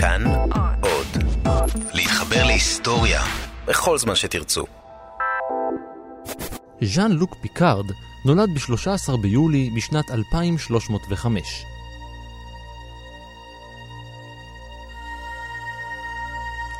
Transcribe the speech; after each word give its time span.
כאן 0.00 0.24
עוד. 0.80 1.06
להתחבר 1.94 2.44
להיסטוריה 2.44 3.22
בכל 3.66 3.98
זמן 3.98 4.14
שתרצו. 4.14 4.64
ז'אן 6.82 7.12
לוק 7.12 7.34
פיקארד 7.40 7.84
נולד 8.24 8.48
ב-13 8.54 9.16
ביולי 9.22 9.70
בשנת 9.76 10.10
2305. 10.10 11.64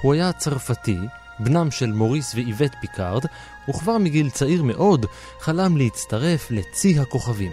הוא 0.03 0.15
היה 0.15 0.33
צרפתי, 0.33 0.97
בנם 1.39 1.71
של 1.71 1.93
מוריס 1.93 2.35
ואיווט 2.35 2.75
פיקארד, 2.81 3.25
וכבר 3.69 3.99
מגיל 3.99 4.31
צעיר 4.31 4.63
מאוד 4.63 5.07
חלם 5.41 5.77
להצטרף 5.77 6.51
לצי 6.51 6.99
הכוכבים. 6.99 7.53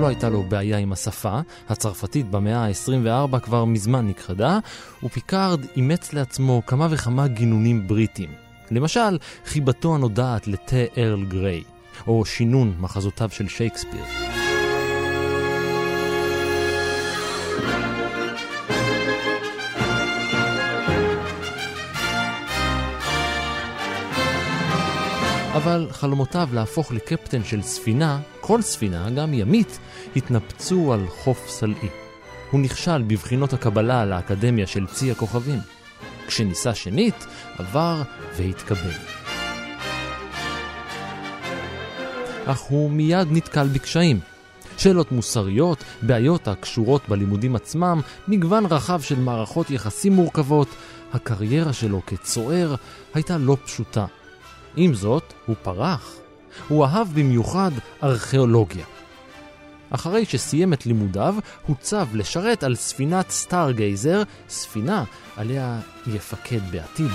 לא 0.00 0.06
הייתה 0.06 0.28
לו 0.28 0.42
בעיה 0.42 0.78
עם 0.78 0.92
השפה, 0.92 1.40
הצרפתית 1.68 2.30
במאה 2.30 2.66
ה-24 2.66 3.38
כבר 3.40 3.64
מזמן 3.64 4.08
נכחדה, 4.08 4.58
ופיקארד 5.02 5.60
אימץ 5.76 6.12
לעצמו 6.12 6.62
כמה 6.66 6.88
וכמה 6.90 7.28
גינונים 7.28 7.88
בריטיים. 7.88 8.30
למשל, 8.70 9.18
חיבתו 9.44 9.94
הנודעת 9.94 10.46
לתה 10.46 10.76
ארל 10.98 11.24
גריי, 11.24 11.62
או 12.06 12.24
שינון 12.24 12.74
מחזותיו 12.80 13.28
של 13.30 13.48
שייקספיר. 13.48 14.27
אבל 25.58 25.88
חלומותיו 25.90 26.48
להפוך 26.52 26.92
לקפטן 26.92 27.44
של 27.44 27.62
ספינה, 27.62 28.20
כל 28.40 28.62
ספינה, 28.62 29.10
גם 29.10 29.34
ימית, 29.34 29.78
התנפצו 30.16 30.92
על 30.92 31.06
חוף 31.08 31.48
סלעי. 31.48 31.88
הוא 32.50 32.60
נכשל 32.60 33.02
בבחינות 33.02 33.52
הקבלה 33.52 34.04
לאקדמיה 34.04 34.66
של 34.66 34.86
צי 34.86 35.10
הכוכבים. 35.10 35.58
כשניסה 36.26 36.74
שנית, 36.74 37.26
עבר 37.58 38.02
והתקבל. 38.36 38.94
אך 42.46 42.60
הוא 42.60 42.90
מיד 42.90 43.28
נתקל 43.30 43.66
בקשיים. 43.66 44.20
שאלות 44.76 45.12
מוסריות, 45.12 45.84
בעיות 46.02 46.48
הקשורות 46.48 47.08
בלימודים 47.08 47.56
עצמם, 47.56 48.00
מגוון 48.28 48.66
רחב 48.66 49.00
של 49.00 49.18
מערכות 49.18 49.70
יחסים 49.70 50.12
מורכבות, 50.12 50.68
הקריירה 51.12 51.72
שלו 51.72 52.00
כצוער 52.06 52.74
הייתה 53.14 53.38
לא 53.38 53.56
פשוטה. 53.64 54.06
עם 54.76 54.94
זאת, 54.94 55.34
הוא 55.46 55.56
פרח. 55.62 56.16
הוא 56.68 56.84
אהב 56.84 57.08
במיוחד 57.14 57.70
ארכיאולוגיה. 58.02 58.84
אחרי 59.90 60.24
שסיים 60.24 60.72
את 60.72 60.86
לימודיו, 60.86 61.34
הוצב 61.66 62.08
לשרת 62.14 62.62
על 62.62 62.74
ספינת 62.74 63.30
סטארגייזר, 63.30 64.22
ספינה 64.48 65.04
עליה 65.36 65.80
יפקד 66.06 66.60
בעתיד. 66.70 67.10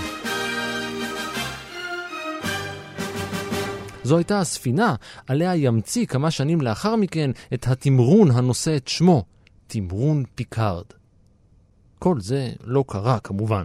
זו 4.04 4.16
הייתה 4.16 4.40
הספינה 4.40 4.94
עליה 5.26 5.56
ימציא 5.56 6.06
כמה 6.06 6.30
שנים 6.30 6.60
לאחר 6.60 6.96
מכן 6.96 7.30
את 7.54 7.66
התמרון 7.68 8.30
הנושא 8.30 8.76
את 8.76 8.88
שמו, 8.88 9.24
תמרון 9.66 10.24
פיקארד. 10.34 10.84
כל 11.98 12.20
זה 12.20 12.52
לא 12.64 12.84
קרה 12.88 13.18
כמובן. 13.18 13.64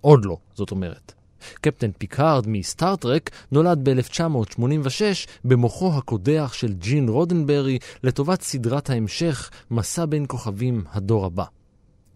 עוד 0.00 0.24
לא, 0.24 0.36
זאת 0.54 0.70
אומרת. 0.70 1.12
קפטן 1.60 1.90
פיקארד 1.98 2.44
מסטארטרק 2.48 3.30
נולד 3.52 3.88
ב-1986 3.88 5.00
במוחו 5.44 5.92
הקודח 5.98 6.52
של 6.52 6.72
ג'ין 6.72 7.08
רודנברי 7.08 7.78
לטובת 8.02 8.42
סדרת 8.42 8.90
ההמשך 8.90 9.50
מסע 9.70 10.06
בין 10.06 10.24
כוכבים 10.28 10.84
הדור 10.92 11.26
הבא. 11.26 11.44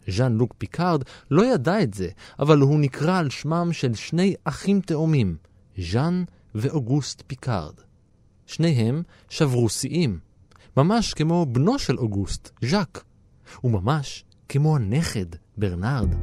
ז'אן 0.08 0.32
לוק 0.32 0.54
פיקארד 0.58 1.02
לא 1.30 1.54
ידע 1.54 1.82
את 1.82 1.94
זה, 1.94 2.08
אבל 2.38 2.58
הוא 2.58 2.80
נקרא 2.80 3.18
על 3.18 3.30
שמם 3.30 3.68
של 3.72 3.94
שני 3.94 4.34
אחים 4.44 4.80
תאומים, 4.80 5.36
ז'אן 5.78 6.24
ואוגוסט 6.54 7.22
פיקארד. 7.26 7.74
שניהם 8.46 9.02
שברו 9.28 9.68
שיאים, 9.68 10.18
ממש 10.76 11.14
כמו 11.14 11.46
בנו 11.46 11.78
של 11.78 11.98
אוגוסט, 11.98 12.50
ז'אק, 12.64 13.04
וממש 13.64 14.24
כמו 14.48 14.76
הנכד, 14.76 15.26
ברנרד. 15.56 16.14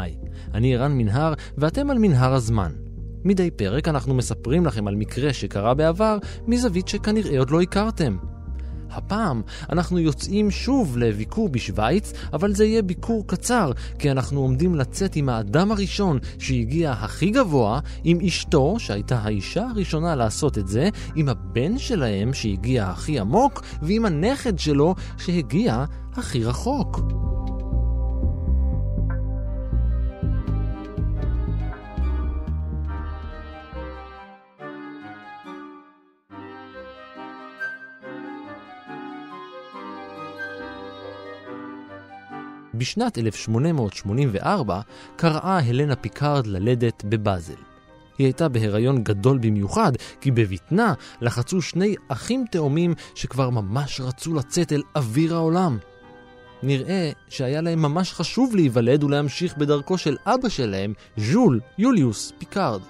היי, 0.00 0.16
אני 0.54 0.76
ערן 0.76 0.92
מנהר, 0.92 1.34
ואתם 1.58 1.90
על 1.90 1.98
מנהר 1.98 2.34
הזמן. 2.34 2.72
מדי 3.24 3.50
פרק 3.50 3.88
אנחנו 3.88 4.14
מספרים 4.14 4.66
לכם 4.66 4.88
על 4.88 4.96
מקרה 4.96 5.32
שקרה 5.32 5.74
בעבר, 5.74 6.18
מזווית 6.46 6.88
שכנראה 6.88 7.38
עוד 7.38 7.50
לא 7.50 7.60
הכרתם. 7.60 8.16
הפעם 8.90 9.42
אנחנו 9.72 9.98
יוצאים 9.98 10.50
שוב 10.50 10.98
לביקור 10.98 11.48
בשוויץ, 11.48 12.12
אבל 12.32 12.54
זה 12.54 12.64
יהיה 12.64 12.82
ביקור 12.82 13.26
קצר, 13.26 13.72
כי 13.98 14.10
אנחנו 14.10 14.40
עומדים 14.40 14.74
לצאת 14.74 15.16
עם 15.16 15.28
האדם 15.28 15.72
הראשון 15.72 16.18
שהגיע 16.38 16.92
הכי 16.92 17.30
גבוה, 17.30 17.80
עם 18.04 18.18
אשתו, 18.26 18.76
שהייתה 18.78 19.18
האישה 19.18 19.66
הראשונה 19.70 20.14
לעשות 20.14 20.58
את 20.58 20.68
זה, 20.68 20.88
עם 21.14 21.28
הבן 21.28 21.78
שלהם 21.78 22.32
שהגיע 22.32 22.86
הכי 22.86 23.18
עמוק, 23.18 23.62
ועם 23.82 24.04
הנכד 24.04 24.58
שלו 24.58 24.94
שהגיע 25.18 25.84
הכי 26.16 26.44
רחוק. 26.44 27.00
בשנת 42.78 43.18
1884 43.18 44.80
כרעה 45.16 45.58
הלנה 45.58 45.96
פיקארד 45.96 46.46
ללדת 46.46 47.04
בבאזל. 47.04 47.54
היא 48.18 48.26
הייתה 48.26 48.48
בהיריון 48.48 49.04
גדול 49.04 49.38
במיוחד, 49.38 49.92
כי 50.20 50.30
בבטנה 50.30 50.94
לחצו 51.20 51.62
שני 51.62 51.94
אחים 52.08 52.44
תאומים 52.50 52.94
שכבר 53.14 53.50
ממש 53.50 54.00
רצו 54.00 54.34
לצאת 54.34 54.72
אל 54.72 54.82
אוויר 54.96 55.34
העולם. 55.34 55.78
נראה 56.62 57.10
שהיה 57.28 57.60
להם 57.60 57.82
ממש 57.82 58.12
חשוב 58.12 58.56
להיוולד 58.56 59.04
ולהמשיך 59.04 59.56
בדרכו 59.56 59.98
של 59.98 60.16
אבא 60.26 60.48
שלהם, 60.48 60.92
ז'ול 61.16 61.60
יוליוס 61.78 62.32
פיקארד. 62.38 62.80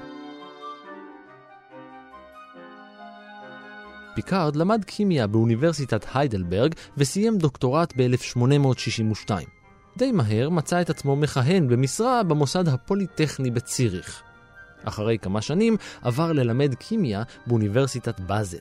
פיקארד 4.14 4.56
למד 4.56 4.84
כימיה 4.84 5.26
באוניברסיטת 5.26 6.06
היידלברג 6.14 6.74
וסיים 6.96 7.38
דוקטורט 7.38 7.92
ב-1862. 7.96 9.57
די 9.98 10.12
מהר 10.12 10.48
מצא 10.48 10.80
את 10.80 10.90
עצמו 10.90 11.16
מכהן 11.16 11.68
במשרה 11.68 12.22
במוסד 12.22 12.68
הפוליטכני 12.68 13.50
בציריך. 13.50 14.22
אחרי 14.84 15.18
כמה 15.18 15.42
שנים 15.42 15.76
עבר 16.02 16.32
ללמד 16.32 16.74
כימיה 16.74 17.22
באוניברסיטת 17.46 18.20
באזל. 18.20 18.58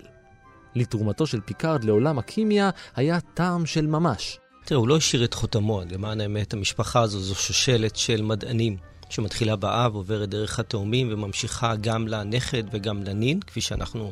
לתרומתו 0.75 1.27
של 1.27 1.41
פיקארד 1.41 1.83
לעולם 1.83 2.19
הכימיה 2.19 2.69
היה 2.95 3.19
טעם 3.33 3.65
של 3.65 3.87
ממש. 3.87 4.39
תראה, 4.65 4.79
הוא 4.79 4.87
לא 4.87 4.97
השאיר 4.97 5.23
את 5.23 5.33
חותמו, 5.33 5.81
למען 5.91 6.21
האמת, 6.21 6.53
המשפחה 6.53 7.01
הזו 7.01 7.19
זו 7.19 7.35
שושלת 7.35 7.95
של 7.95 8.21
מדענים 8.21 8.77
שמתחילה 9.09 9.55
באב, 9.55 9.95
עוברת 9.95 10.29
דרך 10.29 10.59
התאומים 10.59 11.09
וממשיכה 11.11 11.75
גם 11.75 12.07
לנכד 12.07 12.63
וגם 12.71 13.03
לנין, 13.03 13.39
כפי 13.39 13.61
שאנחנו 13.61 14.11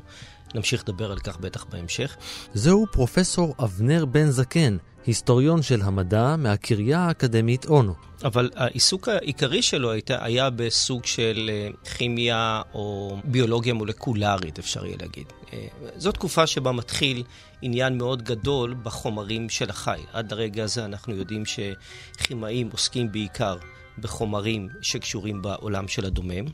נמשיך 0.55 0.83
לדבר 0.83 1.11
על 1.11 1.19
כך 1.19 1.37
בטח 1.37 1.65
בהמשך. 1.65 2.15
זהו 2.53 2.85
פרופסור 2.91 3.55
אבנר 3.59 4.05
בן 4.05 4.29
זקן, 4.29 4.77
היסטוריון 5.05 5.61
של 5.61 5.81
המדע 5.81 6.35
מהקריה 6.35 6.99
האקדמית 6.99 7.65
אונו. 7.65 7.93
אבל 8.23 8.49
העיסוק 8.55 9.07
העיקרי 9.09 9.61
שלו 9.61 9.91
הייתה, 9.91 10.23
היה 10.25 10.49
בסוג 10.49 11.05
של 11.05 11.49
אה, 11.53 11.69
כימיה 11.97 12.61
או 12.73 13.17
ביולוגיה 13.23 13.73
מולקולרית, 13.73 14.59
אפשר 14.59 14.85
יהיה 14.85 14.97
להגיד. 15.01 15.33
אה, 15.53 15.67
זו 15.97 16.11
תקופה 16.11 16.47
שבה 16.47 16.71
מתחיל 16.71 17.23
עניין 17.61 17.97
מאוד 17.97 18.23
גדול 18.23 18.75
בחומרים 18.83 19.49
של 19.49 19.69
החי. 19.69 19.99
עד 20.13 20.33
הרגע 20.33 20.63
הזה 20.63 20.85
אנחנו 20.85 21.15
יודעים 21.15 21.43
שכימאים 21.45 22.69
עוסקים 22.71 23.11
בעיקר 23.11 23.57
בחומרים 23.97 24.69
שקשורים 24.81 25.41
בעולם 25.41 25.87
של 25.87 26.05
הדומם, 26.05 26.45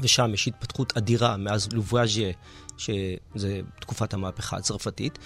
ושם 0.00 0.30
יש 0.34 0.48
התפתחות 0.48 0.96
אדירה 0.96 1.36
מאז 1.36 1.68
לובואז'ה 1.72 2.30
שזה 2.78 3.60
תקופת 3.80 4.14
המהפכה 4.14 4.56
הצרפתית, 4.56 5.18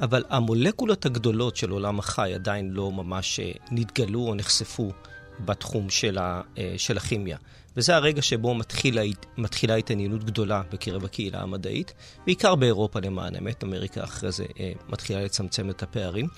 אבל 0.00 0.24
המולקולות 0.28 1.06
הגדולות 1.06 1.56
של 1.56 1.70
עולם 1.70 1.98
החי 1.98 2.32
עדיין 2.34 2.70
לא 2.70 2.92
ממש 2.92 3.40
אה, 3.40 3.52
נתגלו 3.70 4.20
או 4.20 4.34
נחשפו 4.34 4.92
בתחום 5.44 5.90
של, 5.90 6.18
ה, 6.18 6.42
אה, 6.58 6.74
של 6.76 6.96
הכימיה. 6.96 7.36
וזה 7.78 7.96
הרגע 7.96 8.22
שבו 8.22 8.54
מתחילה, 8.54 9.02
מתחילה 9.36 9.74
התעניינות 9.74 10.24
גדולה 10.24 10.62
בקרב 10.72 11.04
הקהילה 11.04 11.40
המדעית, 11.40 11.92
בעיקר 12.26 12.54
באירופה 12.54 13.00
למען 13.00 13.34
האמת, 13.34 13.64
אמריקה 13.64 14.04
אחרי 14.04 14.32
זה 14.32 14.44
אה, 14.60 14.72
מתחילה 14.88 15.22
לצמצם 15.22 15.70
את 15.70 15.82
הפערים. 15.82 16.28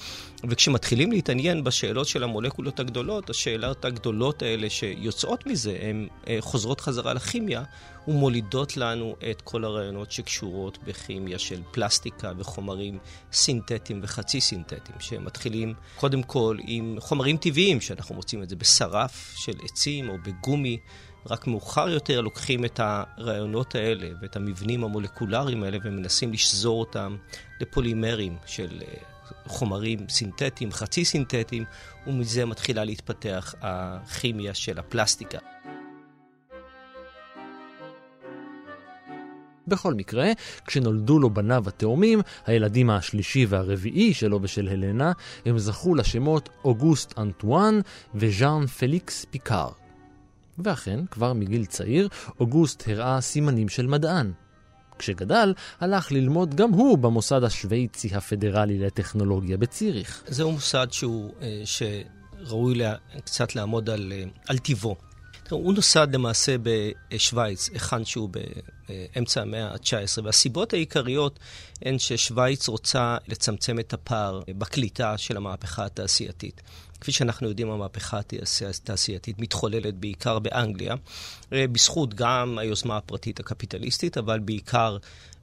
וכשמתחילים 0.49 1.13
להתעניין 1.13 1.65
בשאלות 1.65 2.07
של 2.07 2.23
המולקולות 2.25 2.81
הגדולות, 2.81 3.31
השאלות 3.31 3.85
הגדולות 3.85 4.43
האלה 4.43 4.71
שיוצאות 4.71 5.47
מזה, 5.47 5.79
הן 5.81 6.09
אה, 6.29 6.37
חוזרות 6.41 6.81
חזרה 6.81 7.15
לכימיה 7.15 7.63
ומולידות 8.09 8.77
לנו 8.77 9.17
את 9.31 9.43
כל 9.43 9.65
הרעיונות 9.65 10.13
שקשורות 10.13 10.79
בכימיה 10.85 11.39
של 11.39 11.61
פלסטיקה 11.71 12.33
וחומרים 12.39 12.99
סינתטיים 13.33 14.01
וחצי 14.03 14.41
סינתטיים, 14.41 15.01
שמתחילים 15.01 15.75
קודם 15.97 16.23
כל 16.23 16.57
עם 16.67 16.97
חומרים 17.01 17.37
טבעיים, 17.37 17.81
שאנחנו 17.81 18.15
מוצאים 18.15 18.43
את 18.43 18.49
זה 18.49 18.57
בשרף 18.57 19.35
של 19.37 19.53
עצים 19.65 20.09
או 20.09 20.17
בגומי. 20.25 20.79
רק 21.27 21.47
מאוחר 21.47 21.89
יותר 21.89 22.21
לוקחים 22.21 22.65
את 22.65 22.81
הרעיונות 22.83 23.75
האלה 23.75 24.09
ואת 24.21 24.37
המבנים 24.37 24.85
המולקולריים 24.85 25.63
האלה 25.63 25.79
ומנסים 25.85 26.33
לשזור 26.33 26.81
אותם 26.81 27.17
לפולימרים 27.61 28.37
של 28.47 28.83
אה, 28.83 28.95
חומרים 29.47 29.99
סינתטיים, 30.09 30.73
חצי 30.73 31.05
סינתטיים, 31.05 31.65
ומזה 32.07 32.47
מתחילה 32.47 32.85
להתפתח 32.85 33.55
הכימיה 33.61 34.55
של 34.55 34.79
הפלסטיקה. 34.79 35.39
בכל 39.67 39.95
מקרה, 39.95 40.33
כשנולדו 40.67 41.19
לו 41.19 41.31
בניו 41.31 41.65
התאומים, 41.67 42.21
הילדים 42.47 42.91
השלישי 42.91 43.47
והרביעי 43.49 44.15
שלו 44.15 44.39
ושל 44.43 44.69
הלנה, 44.69 45.13
הם 45.47 45.59
זכו 45.59 45.95
לשמות 45.95 46.49
אוגוסט 46.65 47.19
אנטואן 47.19 47.81
וז'אן 48.15 48.67
פליקס 48.67 49.27
פיקאר. 49.31 49.80
ואכן, 50.65 51.01
כבר 51.11 51.33
מגיל 51.33 51.65
צעיר, 51.65 52.09
אוגוסט 52.41 52.89
הראה 52.89 53.21
סימנים 53.21 53.69
של 53.69 53.87
מדען. 53.87 54.33
כשגדל, 54.99 55.55
הלך 55.81 56.13
ללמוד 56.13 56.55
גם 56.55 56.71
הוא 56.71 56.99
במוסד 56.99 57.45
השוויצי 57.45 58.15
הפדרלי 58.15 58.79
לטכנולוגיה 58.79 59.57
בציריך. 59.57 60.23
זהו 60.27 60.53
מוסד 60.53 60.87
שהוא, 60.91 61.35
אה, 61.43 61.63
שראוי 61.65 62.75
לה, 62.75 62.95
קצת 63.25 63.57
לעמוד 63.57 63.91
על, 63.91 64.13
אה, 64.17 64.25
על 64.49 64.59
טיבו. 64.59 64.97
הוא 65.51 65.75
נוסד 65.75 66.09
למעשה 66.15 66.57
בשוויץ, 66.63 67.69
היכן 67.73 68.05
שהוא 68.05 68.31
באמצע 68.89 69.43
המאה 69.43 69.67
ה-19, 69.67 70.25
והסיבות 70.25 70.73
העיקריות 70.73 71.39
הן 71.83 71.99
ששוויץ 71.99 72.69
רוצה 72.69 73.17
לצמצם 73.29 73.79
את 73.79 73.93
הפער 73.93 74.41
בקליטה 74.59 75.19
של 75.19 75.37
המהפכה 75.37 75.85
התעשייתית. 75.85 76.63
כפי 77.01 77.13
שאנחנו 77.13 77.49
יודעים, 77.49 77.71
המהפכה 77.71 78.21
התעשייתית 78.69 79.39
מתחוללת 79.39 79.95
בעיקר 79.95 80.39
באנגליה, 80.39 80.95
אה, 81.53 81.67
בזכות 81.67 82.15
גם 82.15 82.59
היוזמה 82.59 82.97
הפרטית 82.97 83.41
הקפיטליסטית, 83.41 84.19
אבל 84.19 84.39
בעיקר 84.39 84.97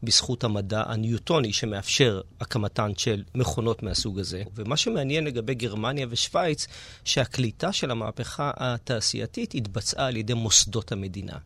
בזכות 0.04 0.44
המדע 0.44 0.84
הניוטוני 0.88 1.54
שמאפשר 1.54 2.22
הקמתן 2.42 2.92
של 2.98 3.24
מכונות 3.36 3.84
מהסוג 3.84 4.20
הזה. 4.20 4.44
ומה 4.56 4.78
שמעניין 4.78 5.24
לגבי 5.24 5.56
גרמניה 5.56 6.08
ושווייץ, 6.10 6.68
שהקליטה 7.04 7.72
של 7.72 7.92
המהפכה 7.92 8.52
התעשייתית 8.58 9.56
התבצעה 9.56 10.08
על 10.08 10.18
ידי 10.18 10.34
מוסדות 10.34 10.92
המדינה. 10.92 11.38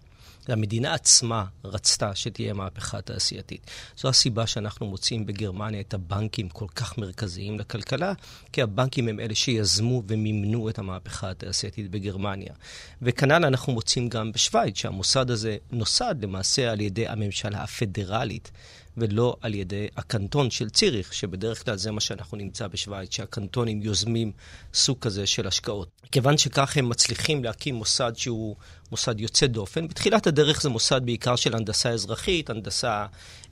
המדינה 0.47 0.93
עצמה 0.93 1.45
רצתה 1.63 2.15
שתהיה 2.15 2.53
מהפכה 2.53 3.01
תעשייתית. 3.01 3.71
זו 3.97 4.09
הסיבה 4.09 4.47
שאנחנו 4.47 4.85
מוצאים 4.85 5.25
בגרמניה 5.25 5.79
את 5.81 5.93
הבנקים 5.93 6.49
כל 6.49 6.67
כך 6.75 6.97
מרכזיים 6.97 7.59
לכלכלה, 7.59 8.13
כי 8.51 8.61
הבנקים 8.61 9.07
הם 9.07 9.19
אלה 9.19 9.35
שיזמו 9.35 10.03
ומימנו 10.07 10.69
את 10.69 10.79
המהפכה 10.79 11.31
התעשייתית 11.31 11.91
בגרמניה. 11.91 12.53
וכנ"ל 13.01 13.45
אנחנו 13.45 13.73
מוצאים 13.73 14.09
גם 14.09 14.31
בשוויץ, 14.31 14.77
שהמוסד 14.77 15.31
הזה 15.31 15.57
נוסד 15.71 16.15
למעשה 16.21 16.71
על 16.71 16.81
ידי 16.81 17.07
הממשלה 17.07 17.63
הפדרלית. 17.63 18.51
ולא 18.97 19.35
על 19.41 19.53
ידי 19.53 19.88
הקנטון 19.97 20.49
של 20.49 20.69
ציריך, 20.69 21.13
שבדרך 21.13 21.65
כלל 21.65 21.77
זה 21.77 21.91
מה 21.91 22.01
שאנחנו 22.01 22.38
נמצא 22.38 22.67
בשוויץ, 22.67 23.15
שהקנטונים 23.15 23.81
יוזמים 23.81 24.31
סוג 24.73 24.97
כזה 24.99 25.25
של 25.25 25.47
השקעות. 25.47 25.89
כיוון 26.11 26.38
שכך 26.38 26.77
הם 26.77 26.89
מצליחים 26.89 27.43
להקים 27.43 27.75
מוסד 27.75 28.11
שהוא 28.15 28.55
מוסד 28.91 29.19
יוצא 29.19 29.47
דופן. 29.47 29.88
בתחילת 29.88 30.27
הדרך 30.27 30.61
זה 30.61 30.69
מוסד 30.69 31.01
בעיקר 31.05 31.35
של 31.35 31.55
הנדסה 31.55 31.89
אזרחית, 31.89 32.49
הנדסה, 32.49 33.05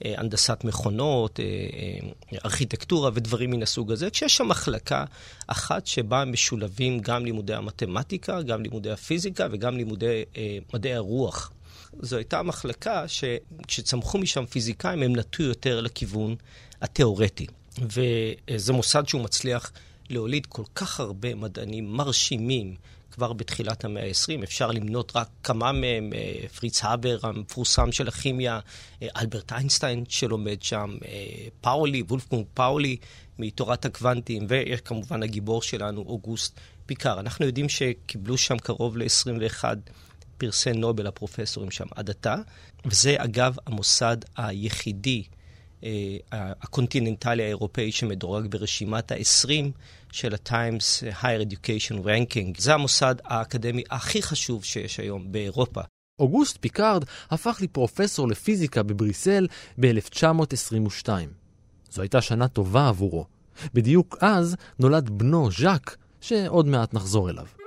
אה, 0.04 0.14
הנדסת 0.16 0.64
מכונות, 0.64 1.40
אה, 1.40 1.44
אה, 2.32 2.38
ארכיטקטורה 2.44 3.10
ודברים 3.14 3.50
מן 3.50 3.62
הסוג 3.62 3.92
הזה, 3.92 4.10
כשיש 4.10 4.36
שם 4.36 4.48
מחלקה 4.48 5.04
אחת 5.46 5.86
שבה 5.86 6.24
משולבים 6.24 7.00
גם 7.00 7.24
לימודי 7.24 7.54
המתמטיקה, 7.54 8.42
גם 8.42 8.62
לימודי 8.62 8.90
הפיזיקה 8.90 9.46
וגם 9.50 9.76
לימודי 9.76 10.24
מדעי 10.74 10.94
הרוח. 10.94 11.52
זו 11.98 12.16
הייתה 12.16 12.42
מחלקה 12.42 13.04
שכשצמחו 13.08 14.18
משם 14.18 14.46
פיזיקאים 14.46 15.02
הם 15.02 15.16
נטו 15.16 15.42
יותר 15.42 15.80
לכיוון 15.80 16.36
התיאורטי. 16.82 17.46
וזה 17.78 18.72
מוסד 18.72 19.08
שהוא 19.08 19.22
מצליח 19.22 19.72
להוליד 20.10 20.46
כל 20.46 20.64
כך 20.74 21.00
הרבה 21.00 21.34
מדענים 21.34 21.92
מרשימים 21.92 22.74
כבר 23.10 23.32
בתחילת 23.32 23.84
המאה 23.84 24.02
ה-20. 24.02 24.44
אפשר 24.44 24.70
למנות 24.70 25.12
רק 25.16 25.28
כמה 25.42 25.72
מהם, 25.72 26.12
אה, 26.14 26.48
פריץ 26.48 26.84
האבר 26.84 27.18
המפורסם 27.22 27.92
של 27.92 28.08
הכימיה, 28.08 28.60
אה, 29.02 29.08
אלברט 29.16 29.52
איינשטיין 29.52 30.04
שלומד 30.08 30.62
שם, 30.62 30.96
אה, 31.04 31.46
פאולי, 31.60 32.02
וולפקונג 32.02 32.44
פאולי 32.54 32.96
מתורת 33.38 33.84
הקוונטים, 33.84 34.46
ויש 34.48 34.80
כמובן 34.80 35.22
הגיבור 35.22 35.62
שלנו, 35.62 36.00
אוגוסט 36.00 36.60
פיקר. 36.86 37.20
אנחנו 37.20 37.46
יודעים 37.46 37.68
שקיבלו 37.68 38.38
שם 38.38 38.58
קרוב 38.58 38.96
ל-21 38.96 39.64
פרסי 40.40 40.72
נובל 40.72 41.06
הפרופסורים 41.06 41.70
שם 41.70 41.86
עד 41.94 42.10
עתה, 42.10 42.36
וזה 42.84 43.14
אגב 43.18 43.56
המוסד 43.66 44.16
היחידי 44.36 45.22
אה, 45.84 46.16
הקונטיננטלי 46.32 47.42
האירופאי 47.42 47.92
שמדורג 47.92 48.46
ברשימת 48.46 49.12
ה-20 49.12 49.50
של 50.12 50.34
ה-Times 50.34 51.04
Higher 51.22 51.50
Education 51.50 52.04
Ranking. 52.04 52.60
זה 52.60 52.74
המוסד 52.74 53.14
האקדמי 53.24 53.82
הכי 53.90 54.22
חשוב 54.22 54.64
שיש 54.64 55.00
היום 55.00 55.32
באירופה. 55.32 55.80
אוגוסט 56.18 56.56
פיקארד 56.60 57.04
הפך 57.30 57.58
לפרופסור 57.62 58.28
לפיזיקה 58.28 58.82
בבריסל 58.82 59.46
ב-1922. 59.80 61.08
זו 61.90 62.02
הייתה 62.02 62.20
שנה 62.20 62.48
טובה 62.48 62.88
עבורו. 62.88 63.26
בדיוק 63.74 64.16
אז 64.20 64.56
נולד 64.78 65.10
בנו 65.10 65.50
ז'אק, 65.52 65.96
שעוד 66.20 66.66
מעט 66.66 66.94
נחזור 66.94 67.30
אליו. 67.30 67.59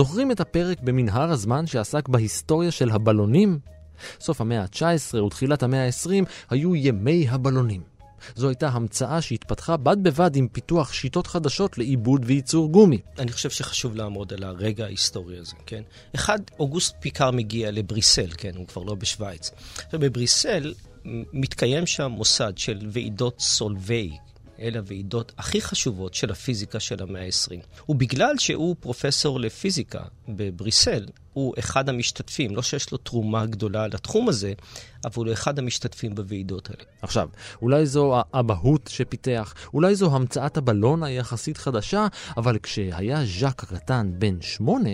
זוכרים 0.00 0.30
את 0.30 0.40
הפרק 0.40 0.80
במנהר 0.80 1.30
הזמן 1.30 1.66
שעסק 1.66 2.08
בהיסטוריה 2.08 2.70
של 2.70 2.90
הבלונים? 2.90 3.58
סוף 4.20 4.40
המאה 4.40 4.62
ה-19 4.62 5.16
ותחילת 5.16 5.62
המאה 5.62 5.86
ה-20 5.86 6.24
היו 6.50 6.76
ימי 6.76 7.26
הבלונים. 7.28 7.82
זו 8.34 8.48
הייתה 8.48 8.68
המצאה 8.68 9.20
שהתפתחה 9.22 9.76
בד 9.76 10.02
בבד 10.02 10.36
עם 10.36 10.48
פיתוח 10.48 10.92
שיטות 10.92 11.26
חדשות 11.26 11.78
לעיבוד 11.78 12.22
וייצור 12.26 12.68
גומי. 12.68 12.98
אני 13.18 13.32
חושב 13.32 13.50
שחשוב 13.50 13.96
לעמוד 13.96 14.32
על 14.32 14.42
הרגע 14.42 14.84
ההיסטורי 14.84 15.38
הזה, 15.38 15.54
כן? 15.66 15.82
אחד, 16.14 16.38
אוגוסט 16.58 16.94
פיקר 17.00 17.30
מגיע 17.30 17.70
לבריסל, 17.70 18.30
כן? 18.36 18.52
הוא 18.56 18.66
כבר 18.66 18.82
לא 18.82 18.94
בשוויץ. 18.94 19.50
בבריסל 19.92 20.74
מתקיים 21.32 21.86
שם 21.86 22.10
מוסד 22.10 22.52
של 22.58 22.78
ועידות 22.90 23.40
סולווי, 23.40 24.10
אלה 24.60 24.78
הוועידות 24.78 25.32
הכי 25.38 25.60
חשובות 25.60 26.14
של 26.14 26.30
הפיזיקה 26.30 26.80
של 26.80 27.02
המאה 27.02 27.22
ה-20. 27.22 27.60
ובגלל 27.88 28.38
שהוא 28.38 28.76
פרופסור 28.80 29.40
לפיזיקה 29.40 30.02
בבריסל, 30.28 31.06
הוא 31.32 31.54
אחד 31.58 31.88
המשתתפים, 31.88 32.56
לא 32.56 32.62
שיש 32.62 32.92
לו 32.92 32.98
תרומה 32.98 33.46
גדולה 33.46 33.86
לתחום 33.86 34.28
הזה, 34.28 34.52
אבל 35.04 35.24
הוא 35.26 35.32
אחד 35.32 35.58
המשתתפים 35.58 36.14
בוועידות 36.14 36.70
האלה. 36.70 36.82
עכשיו, 37.02 37.28
אולי 37.62 37.86
זו 37.86 38.14
האבהות 38.32 38.90
שפיתח, 38.92 39.54
אולי 39.74 39.94
זו 39.94 40.16
המצאת 40.16 40.56
הבלון 40.56 41.02
היחסית 41.02 41.56
חדשה, 41.56 42.06
אבל 42.36 42.58
כשהיה 42.62 43.24
ז'אק 43.40 43.62
הקטן 43.62 44.12
בן 44.18 44.40
שמונה, 44.40 44.90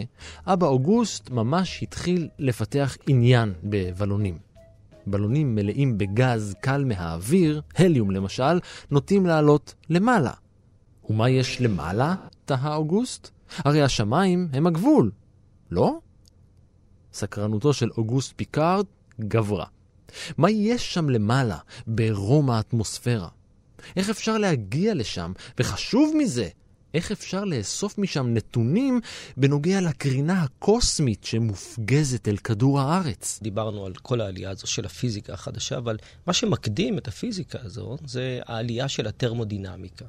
אבא 0.46 0.66
אוגוסט 0.66 1.30
ממש 1.30 1.82
התחיל 1.82 2.28
לפתח 2.38 2.96
עניין 3.06 3.52
בבלונים. 3.64 4.45
בלונים 5.06 5.54
מלאים 5.54 5.98
בגז 5.98 6.54
קל 6.60 6.84
מהאוויר, 6.84 7.62
הליום 7.76 8.10
למשל, 8.10 8.60
נוטים 8.90 9.26
לעלות 9.26 9.75
למעלה. 9.90 10.32
ומה 11.10 11.30
יש 11.30 11.60
למעלה? 11.60 12.14
תהה 12.44 12.75
אוגוסט. 12.75 13.30
הרי 13.58 13.82
השמיים 13.82 14.48
הם 14.52 14.66
הגבול, 14.66 15.10
לא? 15.70 15.98
סקרנותו 17.12 17.72
של 17.72 17.90
אוגוסט 17.96 18.32
פיקארד 18.36 18.86
גברה. 19.20 19.66
מה 20.38 20.50
יש 20.50 20.94
שם 20.94 21.10
למעלה, 21.10 21.58
ברום 21.86 22.50
האטמוספירה? 22.50 23.28
איך 23.96 24.10
אפשר 24.10 24.38
להגיע 24.38 24.94
לשם? 24.94 25.32
וחשוב 25.58 26.14
מזה, 26.18 26.48
איך 26.96 27.12
אפשר 27.12 27.44
לאסוף 27.44 27.98
משם 27.98 28.34
נתונים 28.34 29.00
בנוגע 29.36 29.80
לקרינה 29.80 30.42
הקוסמית 30.42 31.24
שמופגזת 31.24 32.28
אל 32.28 32.36
כדור 32.36 32.80
הארץ. 32.80 33.38
דיברנו 33.42 33.86
על 33.86 33.94
כל 33.94 34.20
העלייה 34.20 34.50
הזו 34.50 34.66
של 34.66 34.84
הפיזיקה 34.84 35.32
החדשה, 35.32 35.76
אבל 35.78 35.96
מה 36.26 36.32
שמקדים 36.32 36.98
את 36.98 37.08
הפיזיקה 37.08 37.58
הזו 37.62 37.96
זה 38.06 38.40
העלייה 38.46 38.88
של 38.88 39.06
הטרמודינמיקה. 39.06 40.04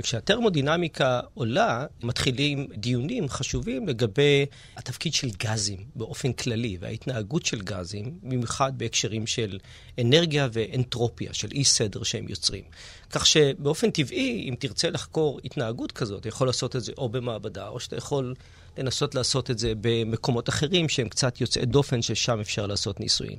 וכשהטרמודינמיקה 0.00 1.20
עולה, 1.34 1.86
מתחילים 2.02 2.66
דיונים 2.76 3.28
חשובים 3.28 3.88
לגבי 3.88 4.46
התפקיד 4.76 5.14
של 5.14 5.30
גזים 5.30 5.84
באופן 5.94 6.32
כללי, 6.32 6.76
וההתנהגות 6.80 7.46
של 7.46 7.60
גזים, 7.60 8.18
במיוחד 8.22 8.72
בהקשרים 8.76 9.26
של 9.26 9.58
אנרגיה 10.00 10.48
ואנטרופיה, 10.52 11.34
של 11.34 11.48
אי 11.52 11.64
סדר 11.64 12.02
שהם 12.02 12.28
יוצרים. 12.28 12.64
כך 13.10 13.26
שבאופן 13.26 13.90
טבעי, 13.90 14.48
אם 14.48 14.54
תרצה 14.58 14.90
לחקור 14.90 15.40
התנהגות 15.44 15.92
כזאת, 15.92 16.20
אתה 16.20 16.28
יכול 16.28 16.46
לעשות 16.46 16.76
את 16.76 16.84
זה 16.84 16.92
או 16.98 17.08
במעבדה, 17.08 17.68
או 17.68 17.80
שאתה 17.80 17.96
יכול 17.96 18.34
לנסות 18.78 19.14
לעשות 19.14 19.50
את 19.50 19.58
זה 19.58 19.72
במקומות 19.80 20.48
אחרים 20.48 20.88
שהם 20.88 21.08
קצת 21.08 21.40
יוצאי 21.40 21.66
דופן, 21.66 22.02
ששם 22.02 22.40
אפשר 22.40 22.66
לעשות 22.66 23.00
ניסויים. 23.00 23.38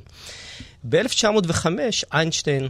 ב-1905 0.90 1.66
איינשטיין 2.14 2.70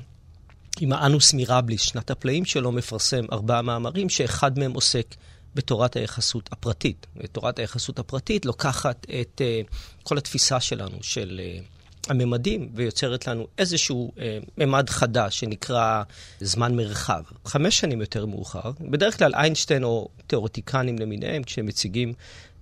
עם 0.81 0.93
האנוס 0.93 1.33
מירבליס, 1.33 1.81
שנת 1.81 2.11
הפלאים 2.11 2.45
שלו, 2.45 2.71
מפרסם 2.71 3.25
ארבעה 3.31 3.61
מאמרים 3.61 4.09
שאחד 4.09 4.59
מהם 4.59 4.73
עוסק 4.73 5.15
בתורת 5.55 5.95
היחסות 5.95 6.50
הפרטית. 6.51 7.07
תורת 7.31 7.59
היחסות 7.59 8.00
הפרטית 8.00 8.45
לוקחת 8.45 9.05
את 9.21 9.41
uh, 9.41 10.03
כל 10.03 10.17
התפיסה 10.17 10.59
שלנו 10.59 10.97
של 11.01 11.41
uh, 11.43 12.09
הממדים 12.09 12.69
ויוצרת 12.75 13.27
לנו 13.27 13.47
איזשהו 13.57 14.11
uh, 14.15 14.19
ממד 14.57 14.89
חדש 14.89 15.39
שנקרא 15.39 16.03
זמן 16.39 16.75
מרחב. 16.75 17.23
חמש 17.45 17.79
שנים 17.79 18.01
יותר 18.01 18.25
מאוחר, 18.25 18.71
בדרך 18.79 19.17
כלל 19.17 19.35
איינשטיין 19.35 19.83
או 19.83 20.07
תיאורטיקנים 20.27 21.00
למיניהם, 21.00 21.43
כשהם 21.43 21.65
מציגים 21.65 22.13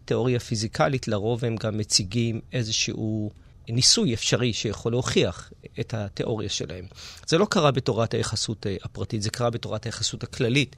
תיאוריה 0.05 0.39
פיזיקלית, 0.39 1.07
לרוב 1.07 1.45
הם 1.45 1.55
גם 1.55 1.77
מציגים 1.77 2.41
איזשהו... 2.53 3.31
ניסוי 3.71 4.13
אפשרי 4.13 4.53
שיכול 4.53 4.91
להוכיח 4.91 5.51
את 5.79 5.93
התיאוריה 5.93 6.49
שלהם. 6.49 6.85
זה 7.27 7.37
לא 7.37 7.45
קרה 7.45 7.71
בתורת 7.71 8.13
היחסות 8.13 8.67
אה, 8.67 8.75
הפרטית, 8.83 9.21
זה 9.21 9.29
קרה 9.29 9.49
בתורת 9.49 9.85
היחסות 9.85 10.23
הכללית. 10.23 10.75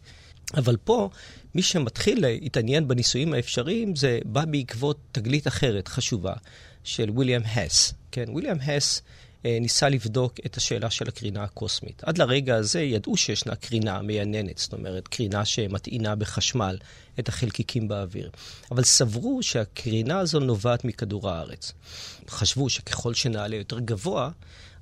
אבל 0.57 0.77
פה, 0.77 1.09
מי 1.55 1.61
שמתחיל 1.61 2.19
להתעניין 2.21 2.87
בניסויים 2.87 3.33
האפשריים, 3.33 3.95
זה 3.95 4.19
בא 4.25 4.45
בעקבות 4.45 4.97
תגלית 5.11 5.47
אחרת 5.47 5.87
חשובה 5.87 6.33
של 6.83 7.09
ויליאם 7.15 7.41
הס. 7.55 7.93
כן, 8.11 8.25
ויליאם 8.35 8.57
הס 8.61 9.01
ניסה 9.45 9.89
לבדוק 9.89 10.33
את 10.45 10.57
השאלה 10.57 10.89
של 10.89 11.07
הקרינה 11.07 11.43
הקוסמית. 11.43 12.03
עד 12.03 12.17
לרגע 12.17 12.55
הזה 12.55 12.81
ידעו 12.81 13.17
שישנה 13.17 13.55
קרינה 13.55 14.01
מייננת, 14.01 14.57
זאת 14.57 14.73
אומרת, 14.73 15.07
קרינה 15.07 15.45
שמטעינה 15.45 16.15
בחשמל 16.15 16.77
את 17.19 17.29
החלקיקים 17.29 17.87
באוויר. 17.87 18.29
אבל 18.71 18.83
סברו 18.83 19.43
שהקרינה 19.43 20.19
הזו 20.19 20.39
נובעת 20.39 20.85
מכדור 20.85 21.29
הארץ. 21.29 21.73
חשבו 22.29 22.69
שככל 22.69 23.13
שנעלה 23.13 23.55
יותר 23.55 23.79
גבוה, 23.79 24.29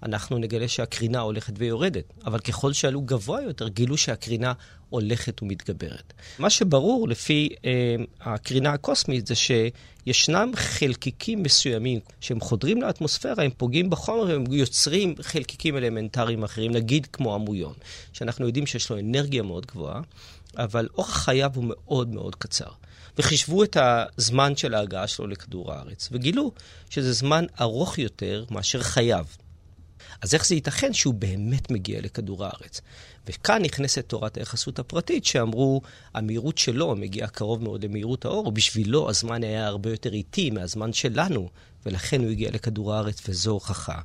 אנחנו 0.04 0.38
נגלה 0.38 0.68
שהקרינה 0.68 1.20
הולכת 1.20 1.54
ויורדת. 1.58 2.04
אבל 2.26 2.40
ככל 2.40 2.74
שעלו 2.74 3.02
גבוה 3.02 3.42
יותר, 3.42 3.68
גילו 3.68 3.98
שהקרינה 3.98 4.54
הולכת 4.90 5.42
ומתגברת. 5.42 6.14
מה 6.40 6.50
שברור 6.50 7.08
לפי 7.08 7.50
אה, 7.66 7.96
הקרינה 8.22 8.74
הקוסמית 8.74 9.28
זה 9.28 9.36
שישנם 10.14 10.52
חלקיקים 10.56 11.44
מסוימים 11.44 12.00
שהם 12.22 12.40
חודרים 12.40 12.82
לאטמוספירה, 12.82 13.44
הם 13.44 13.52
פוגעים 13.58 13.90
בחומר 13.90 14.22
והם 14.22 14.44
יוצרים 14.52 15.16
חלקיקים 15.22 15.78
אלמנטריים 15.78 16.44
אחרים, 16.44 16.72
נגיד 16.72 17.08
כמו 17.14 17.36
המויון, 17.36 17.74
שאנחנו 18.14 18.48
יודעים 18.48 18.66
שיש 18.66 18.90
לו 18.90 19.00
אנרגיה 19.00 19.44
מאוד 19.44 19.66
גבוהה, 19.66 20.02
אבל 20.58 20.88
אורך 20.98 21.10
חייו 21.10 21.52
הוא 21.56 21.66
מאוד 21.68 22.14
מאוד 22.14 22.36
קצר. 22.36 22.70
וחישבו 23.18 23.64
את 23.64 23.78
הזמן 23.82 24.56
של 24.56 24.74
ההגעה 24.74 25.08
שלו 25.08 25.28
לכדור 25.28 25.74
הארץ, 25.74 26.10
וגילו 26.12 26.52
שזה 26.90 27.14
זמן 27.14 27.46
ארוך 27.62 27.98
יותר 27.98 28.46
מאשר 28.52 28.82
חייו. 28.82 29.26
אז 30.22 30.34
איך 30.34 30.48
זה 30.48 30.56
ייתכן 30.56 30.94
שהוא 30.94 31.14
באמת 31.14 31.72
מגיע 31.72 32.02
לכדור 32.02 32.46
הארץ? 32.46 32.82
וכאן 33.28 33.62
נכנסת 33.62 34.06
תורת 34.08 34.38
היחסות 34.38 34.80
הפרטית, 34.80 35.26
שאמרו, 35.26 35.82
המהירות 36.14 36.58
שלו 36.58 36.96
מגיעה 36.96 37.28
קרוב 37.28 37.64
מאוד 37.64 37.86
למהירות 37.86 38.26
האור, 38.26 38.48
ובשבילו 38.48 39.10
הזמן 39.10 39.44
היה 39.44 39.68
הרבה 39.68 39.90
יותר 39.90 40.14
איטי 40.14 40.50
מהזמן 40.50 40.94
שלנו, 40.94 41.50
ולכן 41.86 42.22
הוא 42.22 42.30
הגיע 42.30 42.52
לכדור 42.52 42.94
הארץ, 42.94 43.22
וזו 43.30 43.52
הוכחה 43.52 44.00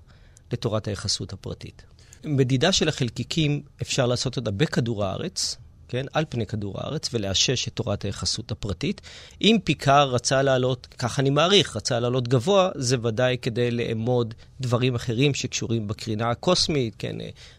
לתורת 0.52 0.88
היחסות 0.88 1.32
הפרטית. 1.32 1.82
מדידה 2.24 2.72
של 2.72 2.88
החלקיקים 2.88 3.62
אפשר 3.82 4.06
לעשות 4.06 4.36
אותה 4.36 4.50
בכדור 4.50 5.04
הארץ, 5.04 5.56
כן, 5.94 6.06
על 6.12 6.24
פני 6.28 6.46
כדור 6.46 6.74
הארץ, 6.80 7.08
ולאשש 7.12 7.68
את 7.68 7.72
תורת 7.72 8.04
היחסות 8.04 8.50
הפרטית. 8.50 9.00
אם 9.40 9.56
פיקר 9.64 10.08
רצה 10.08 10.42
לעלות, 10.42 10.86
כך 10.98 11.20
אני 11.20 11.30
מעריך, 11.30 11.76
רצה 11.76 12.00
לעלות 12.00 12.28
גבוה, 12.28 12.70
זה 12.74 12.96
ודאי 13.02 13.36
כדי 13.42 13.70
לאמוד 13.70 14.34
דברים 14.60 14.94
אחרים 14.94 15.34
שקשורים 15.34 15.88
בקרינה 15.88 16.30
הקוסמית, 16.30 16.94
כן, 16.98 17.16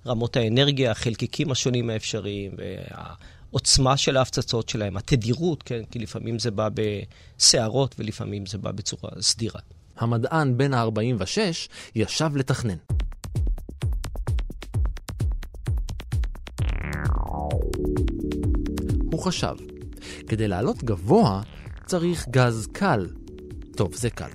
רמות 0.07 0.37
האנרגיה, 0.37 0.91
החלקיקים 0.91 1.51
השונים 1.51 1.89
האפשריים, 1.89 2.51
והעוצמה 2.57 3.97
של 3.97 4.17
ההפצצות 4.17 4.69
שלהם, 4.69 4.97
התדירות, 4.97 5.63
כן, 5.63 5.81
כי 5.91 5.99
לפעמים 5.99 6.39
זה 6.39 6.51
בא 6.51 6.69
בסערות 6.73 7.95
ולפעמים 7.99 8.45
זה 8.45 8.57
בא 8.57 8.71
בצורה 8.71 9.09
סדירה. 9.19 9.59
המדען 9.97 10.57
בן 10.57 10.73
ה-46 10.73 11.37
ישב 11.95 12.31
לתכנן. 12.35 12.77
חשב, 19.25 19.55
כדי 20.27 20.47
לעלות 20.47 20.83
גבוה 20.83 21.41
צריך 21.85 22.27
גז 22.29 22.67
קל. 22.71 23.07
טוב, 23.75 23.95
זה 23.95 24.09
קל. 24.09 24.29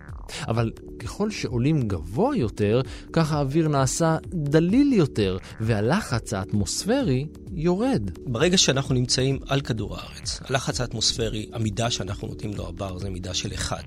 אבל 0.49 0.71
ככל 0.99 1.31
שעולים 1.31 1.83
גבוה 1.89 2.37
יותר, 2.37 2.81
כך 3.13 3.33
האוויר 3.33 3.69
נעשה 3.69 4.17
דליל 4.27 4.93
יותר, 4.93 5.39
והלחץ 5.61 6.33
האטמוספרי 6.33 7.27
יורד. 7.53 8.11
ברגע 8.27 8.59
שאנחנו 8.59 8.95
נמצאים 8.95 9.39
על 9.49 9.61
כדור 9.61 9.97
הארץ, 9.97 10.41
הלחץ 10.45 10.81
האטמוספרי, 10.81 11.47
המידה 11.53 11.91
שאנחנו 11.91 12.29
נותנים 12.29 12.55
לו 12.55 12.69
הבר 12.69 12.99
זה 12.99 13.11
מידה 13.11 13.35
של 13.35 13.55
1. 13.55 13.85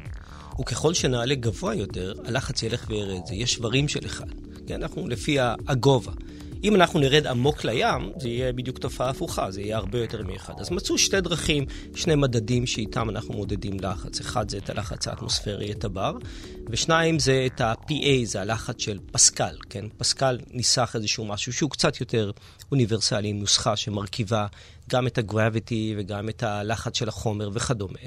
וככל 0.61 0.93
שנעלה 0.93 1.35
גבוה 1.35 1.75
יותר, 1.75 2.13
הלחץ 2.25 2.63
ילך 2.63 2.85
וירד. 2.89 3.25
זה 3.27 3.33
יהיה 3.35 3.47
שברים 3.47 3.87
של 3.87 4.05
1. 4.05 4.25
כן, 4.67 4.81
אנחנו 4.81 5.07
לפי 5.07 5.37
הגובה. 5.67 6.11
אם 6.63 6.75
אנחנו 6.75 6.99
נרד 6.99 7.27
עמוק 7.27 7.65
לים, 7.65 8.11
זה 8.19 8.29
יהיה 8.29 8.53
בדיוק 8.53 8.77
תופעה 8.77 9.09
הפוכה, 9.09 9.51
זה 9.51 9.61
יהיה 9.61 9.77
הרבה 9.77 9.99
יותר 9.99 10.23
מאחד. 10.23 10.53
אז 10.59 10.71
מצאו 10.71 10.97
שתי 10.97 11.21
דרכים, 11.21 11.65
שני 11.95 12.15
מדדים 12.15 12.67
שאיתם 12.67 13.09
אנחנו 13.09 13.33
מודדים 13.33 13.79
לחץ. 13.79 14.19
אחד 14.19 14.49
זה 14.49 14.57
את 14.57 14.69
הלחץ 14.69 15.07
האטמוספרי, 15.07 15.71
את 15.71 15.83
הבר, 15.83 16.13
ושניים 16.69 17.19
זה 17.19 17.43
את 17.45 17.61
ה-PA, 17.61 18.25
זה 18.25 18.41
הלחץ 18.41 18.81
של 18.81 18.99
פסקל, 19.11 19.55
כן? 19.69 19.85
פסקל 19.97 20.39
ניסח 20.51 20.91
איזשהו 20.95 21.25
משהו 21.25 21.53
שהוא 21.53 21.69
קצת 21.69 21.99
יותר 21.99 22.31
אוניברסלי, 22.71 23.29
עם 23.29 23.39
נוסחה 23.39 23.75
שמרכיבה 23.75 24.47
גם 24.89 25.07
את 25.07 25.17
הגרביטי 25.17 25.95
וגם 25.97 26.29
את 26.29 26.43
הלחץ 26.43 26.97
של 26.97 27.09
החומר 27.09 27.49
וכדומה, 27.53 27.99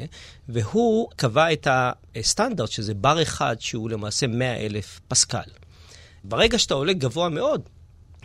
והוא 0.49 1.09
קבע 1.17 1.53
את 1.53 1.69
הסטנדרט, 2.17 2.71
שזה 2.71 2.95
בר 2.95 3.23
אחד 3.23 3.57
שהוא 3.61 3.91
למעשה 3.91 4.27
100 4.27 4.67
אלף 4.67 5.01
פסקל. 5.09 5.51
ברגע 6.25 6.59
שאתה 6.59 6.75
עולה 6.75 6.93
גבוה 6.93 7.29
מאוד, 7.29 7.63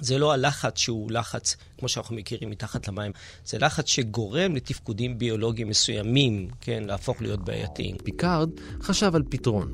זה 0.01 0.17
לא 0.17 0.31
הלחץ 0.31 0.77
שהוא 0.77 1.11
לחץ, 1.11 1.55
כמו 1.77 1.89
שאנחנו 1.89 2.15
מכירים, 2.15 2.49
מתחת 2.49 2.87
למים. 2.87 3.11
זה 3.45 3.57
לחץ 3.59 3.87
שגורם 3.87 4.55
לתפקודים 4.55 5.17
ביולוגיים 5.17 5.69
מסוימים, 5.69 6.47
כן, 6.61 6.83
להפוך 6.83 7.21
להיות 7.21 7.45
בעייתיים. 7.45 7.95
פיקארד 8.03 8.49
חשב 8.81 9.15
על 9.15 9.23
פתרון. 9.29 9.73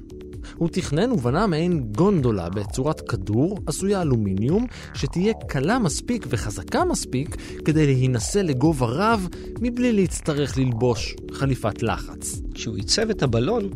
הוא 0.55 0.69
תכנן 0.72 1.12
ובנה 1.12 1.48
מעין 1.48 1.84
גונדולה 1.91 2.50
בצורת 2.50 3.01
כדור 3.01 3.60
עשויה 3.65 4.01
אלומיניום, 4.01 4.67
שתהיה 4.93 5.34
קלה 5.48 5.79
מספיק 5.79 6.25
וחזקה 6.29 6.86
מספיק 6.86 7.36
כדי 7.65 7.86
להינשא 7.86 8.39
לגובה 8.39 8.86
רב 8.86 9.27
מבלי 9.62 9.93
להצטרך 9.93 10.57
ללבוש 10.57 11.15
חליפת 11.31 11.84
לחץ. 11.84 12.41
כשהוא 12.53 12.75
עיצב 12.75 13.10
את 13.10 13.24
הבלון, 13.24 13.69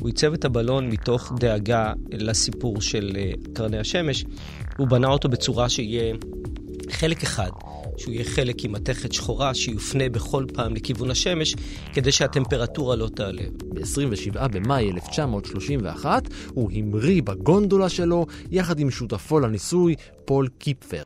הוא 0.00 0.08
עיצב 0.08 0.32
את 0.32 0.44
הבלון 0.44 0.88
מתוך 0.88 1.32
דאגה 1.40 1.92
לסיפור 2.12 2.80
של 2.80 3.16
אה, 3.16 3.32
קרני 3.52 3.78
השמש. 3.78 4.24
הוא 4.78 4.88
בנה 4.88 5.08
אותו 5.08 5.28
בצורה 5.28 5.68
שיהיה 5.68 6.14
חלק 6.90 7.22
אחד, 7.22 7.50
שהוא 7.96 8.14
יהיה 8.14 8.24
חלק 8.24 8.64
עם 8.64 8.72
מתכת 8.72 9.12
שחורה 9.12 9.54
שיופנה 9.54 10.08
בכל 10.08 10.44
פעם 10.54 10.74
לכיוון 10.74 11.10
השמש, 11.10 11.54
כדי 11.92 12.12
שהטמפרטורה 12.12 12.96
לא 12.96 13.08
תעלה. 13.14 13.42
ב-27 13.74 14.48
במאי 14.48 14.90
1931 14.90 16.22
הוא 16.54 16.70
המריא 16.74 17.22
בגונדולה 17.22 17.88
שלו 17.88 18.26
יחד 18.50 18.80
עם 18.80 18.90
שותפו 18.90 19.40
לניסוי, 19.40 19.94
פול 20.24 20.48
קיפפר. 20.58 21.02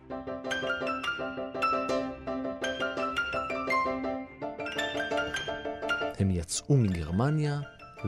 הם 6.18 6.30
יצאו 6.30 6.76
מגרמניה 6.76 7.60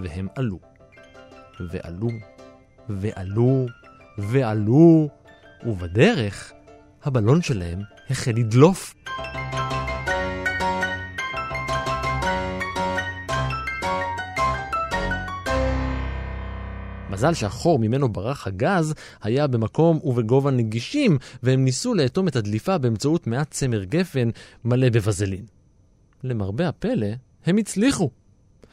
והם 0.03 0.29
עלו. 0.37 0.59
ועלו, 1.61 2.09
ועלו, 2.89 3.67
ועלו, 4.19 5.09
ובדרך 5.65 6.53
הבלון 7.05 7.43
שלהם 7.43 7.81
החל 8.11 8.31
לדלוף. 8.31 8.95
מזל 17.11 17.35
שהחור 17.35 17.79
ממנו 17.79 18.09
ברח 18.09 18.47
הגז 18.47 18.95
היה 19.23 19.47
במקום 19.47 20.01
ובגובה 20.05 20.51
נגישים, 20.51 21.19
והם 21.43 21.65
ניסו 21.65 21.95
לאטום 21.95 22.29
את 22.29 22.37
הדליפה 22.37 22.79
באמצעות 22.79 23.27
מעט 23.27 23.51
צמר 23.51 23.85
גפן 23.85 24.29
מלא 24.65 24.89
בבזלין. 24.89 25.45
למרבה 26.25 26.69
הפלא, 26.69 27.07
הם 27.47 27.57
הצליחו. 27.57 28.11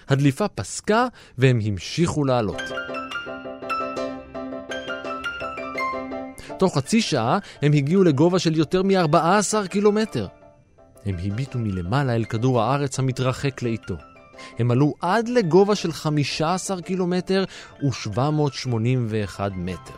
הדליפה 0.08 0.48
פסקה 0.48 1.08
והם 1.38 1.60
המשיכו 1.66 2.24
לעלות. 2.24 2.62
תוך 6.62 6.77
חצי 6.77 7.01
שעה 7.01 7.39
הם 7.62 7.74
הגיעו 7.74 8.03
לגובה 8.03 8.39
של 8.39 8.58
יותר 8.58 8.84
מ-14 8.84 9.68
קילומטר. 9.70 10.27
הם 11.06 11.15
הביטו 11.24 11.60
מלמעלה 11.60 12.15
אל 12.15 12.24
כדור 12.24 12.62
הארץ 12.62 13.00
המתרחק 13.00 13.62
לאיתו. 13.62 13.96
הם 14.60 14.72
עלו 14.72 14.94
עד 15.01 15.30
לגובה 15.30 15.75
של 15.75 15.91
15 15.91 16.82
קילומטר 16.82 17.44
ו-781 17.84 19.39
מטר. 19.56 19.94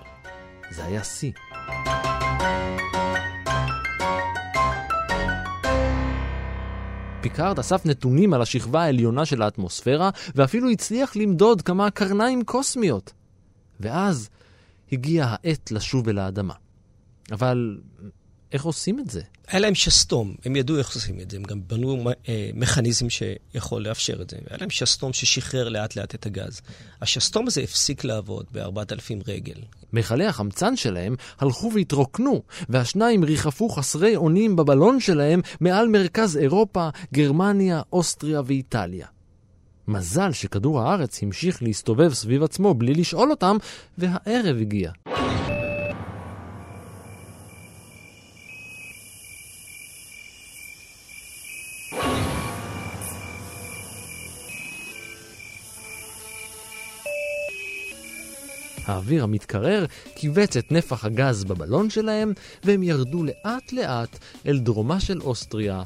זה 0.72 0.86
היה 0.86 1.04
שיא. 1.04 1.32
פיקארד 7.22 7.60
אסף 7.60 7.86
נתונים 7.86 8.34
על 8.34 8.42
השכבה 8.42 8.84
העליונה 8.84 9.26
של 9.26 9.42
האטמוספירה, 9.42 10.10
ואפילו 10.36 10.70
הצליח 10.70 11.16
למדוד 11.16 11.62
כמה 11.62 11.92
קרניים 11.92 12.44
קוסמיות. 12.44 13.14
ואז 13.80 14.30
הגיעה 14.94 15.36
העת 15.44 15.72
לשוב 15.72 16.10
אל 16.10 16.20
האדמה. 16.20 16.54
אבל 17.32 17.78
איך 18.52 18.64
עושים 18.64 19.00
את 19.00 19.10
זה? 19.10 19.22
היה 19.48 19.60
להם 19.60 19.76
שסתום, 19.76 20.36
הם 20.46 20.56
ידעו 20.56 20.78
איך 20.78 20.96
עושים 20.96 21.20
את 21.20 21.32
זה, 21.32 21.38
הם 21.38 21.44
גם 21.44 21.60
בנו 21.68 22.10
אה, 22.30 22.50
מכניזם 22.54 23.08
שיכול 23.10 23.82
לאפשר 23.82 24.22
את 24.22 24.30
זה. 24.30 24.38
היה 24.50 24.58
להם 24.60 24.70
שסתום 24.70 25.14
ששחרר 25.14 25.70
לאט 25.70 25.96
לאט 25.96 26.16
את 26.16 26.26
הגז. 26.26 26.62
השסתום 27.02 27.48
הזה 27.48 27.62
הפסיק 27.62 28.04
לעבוד 28.04 28.46
ב-4,000 28.52 29.24
רגל. 29.28 29.62
מכלי 29.94 30.26
החמצן 30.26 30.76
שלהם 30.76 31.16
הלכו 31.40 31.72
והתרוקנו, 31.76 32.44
והשניים 32.70 33.24
ריחפו 33.24 33.70
חסרי 33.70 34.16
אונים 34.16 34.56
בבלון 34.56 35.00
שלהם 35.00 35.42
מעל 35.60 35.88
מרכז 35.88 36.38
אירופה, 36.38 36.90
גרמניה, 37.14 37.82
אוסטריה 37.94 38.42
ואיטליה. 38.46 39.08
מזל 39.88 40.32
שכדור 40.32 40.82
הארץ 40.82 41.24
המשיך 41.24 41.64
להסתובב 41.64 42.14
סביב 42.14 42.44
עצמו 42.44 42.74
בלי 42.74 42.94
לשאול 42.94 43.32
אותם, 43.32 43.58
והערב 43.98 44.58
הגיע. 44.62 44.92
האוויר 58.86 59.24
המתקרר 59.24 59.86
כיווץ 60.16 60.58
את 60.58 60.72
נפח 60.72 61.06
הגז 61.06 61.44
בבלון 61.44 61.90
שלהם, 61.90 62.34
והם 62.64 62.84
ירדו 62.84 63.24
לאט 63.24 63.74
לאט 63.74 64.20
אל 64.46 64.60
דרומה 64.60 65.00
של 65.00 65.22
אוסטריה, 65.22 65.84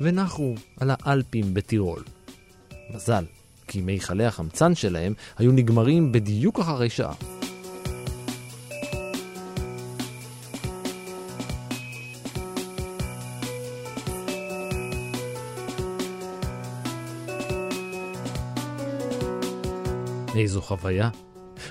ונחו 0.00 0.54
על 0.80 0.90
האלפים 0.90 1.54
בטירול. 1.54 2.02
מזל, 2.94 3.24
כי 3.68 3.80
מיכלי 3.80 4.24
החמצן 4.24 4.74
שלהם 4.74 5.14
היו 5.38 5.52
נגמרים 5.52 6.12
בדיוק 6.12 6.60
אחרי 6.60 6.90
שעה. 6.90 7.14
איזו 20.36 20.62
חוויה. 20.62 21.08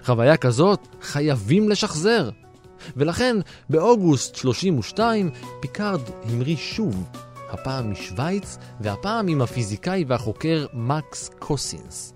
חוויה 0.05 0.37
כזאת 0.37 0.87
חייבים 1.01 1.69
לשחזר. 1.69 2.29
ולכן 2.95 3.37
באוגוסט 3.69 4.35
32 4.35 5.29
פיקארד 5.59 6.01
המריא 6.23 6.55
שוב, 6.55 7.09
הפעם 7.49 7.91
משוויץ 7.91 8.57
והפעם 8.79 9.27
עם 9.27 9.41
הפיזיקאי 9.41 10.05
והחוקר 10.07 10.65
מקס 10.73 11.29
קוסינס. 11.39 12.13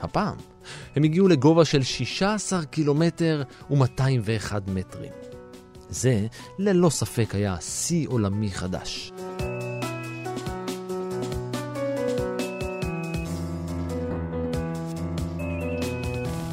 הפעם 0.00 0.36
הם 0.96 1.02
הגיעו 1.02 1.28
לגובה 1.28 1.64
של 1.64 1.82
16 1.82 2.64
קילומטר 2.64 3.42
ו-201 3.70 4.52
מטרים. 4.66 5.12
זה 5.88 6.26
ללא 6.58 6.90
ספק 6.90 7.34
היה 7.34 7.56
שיא 7.60 8.08
עולמי 8.08 8.50
חדש. 8.50 9.12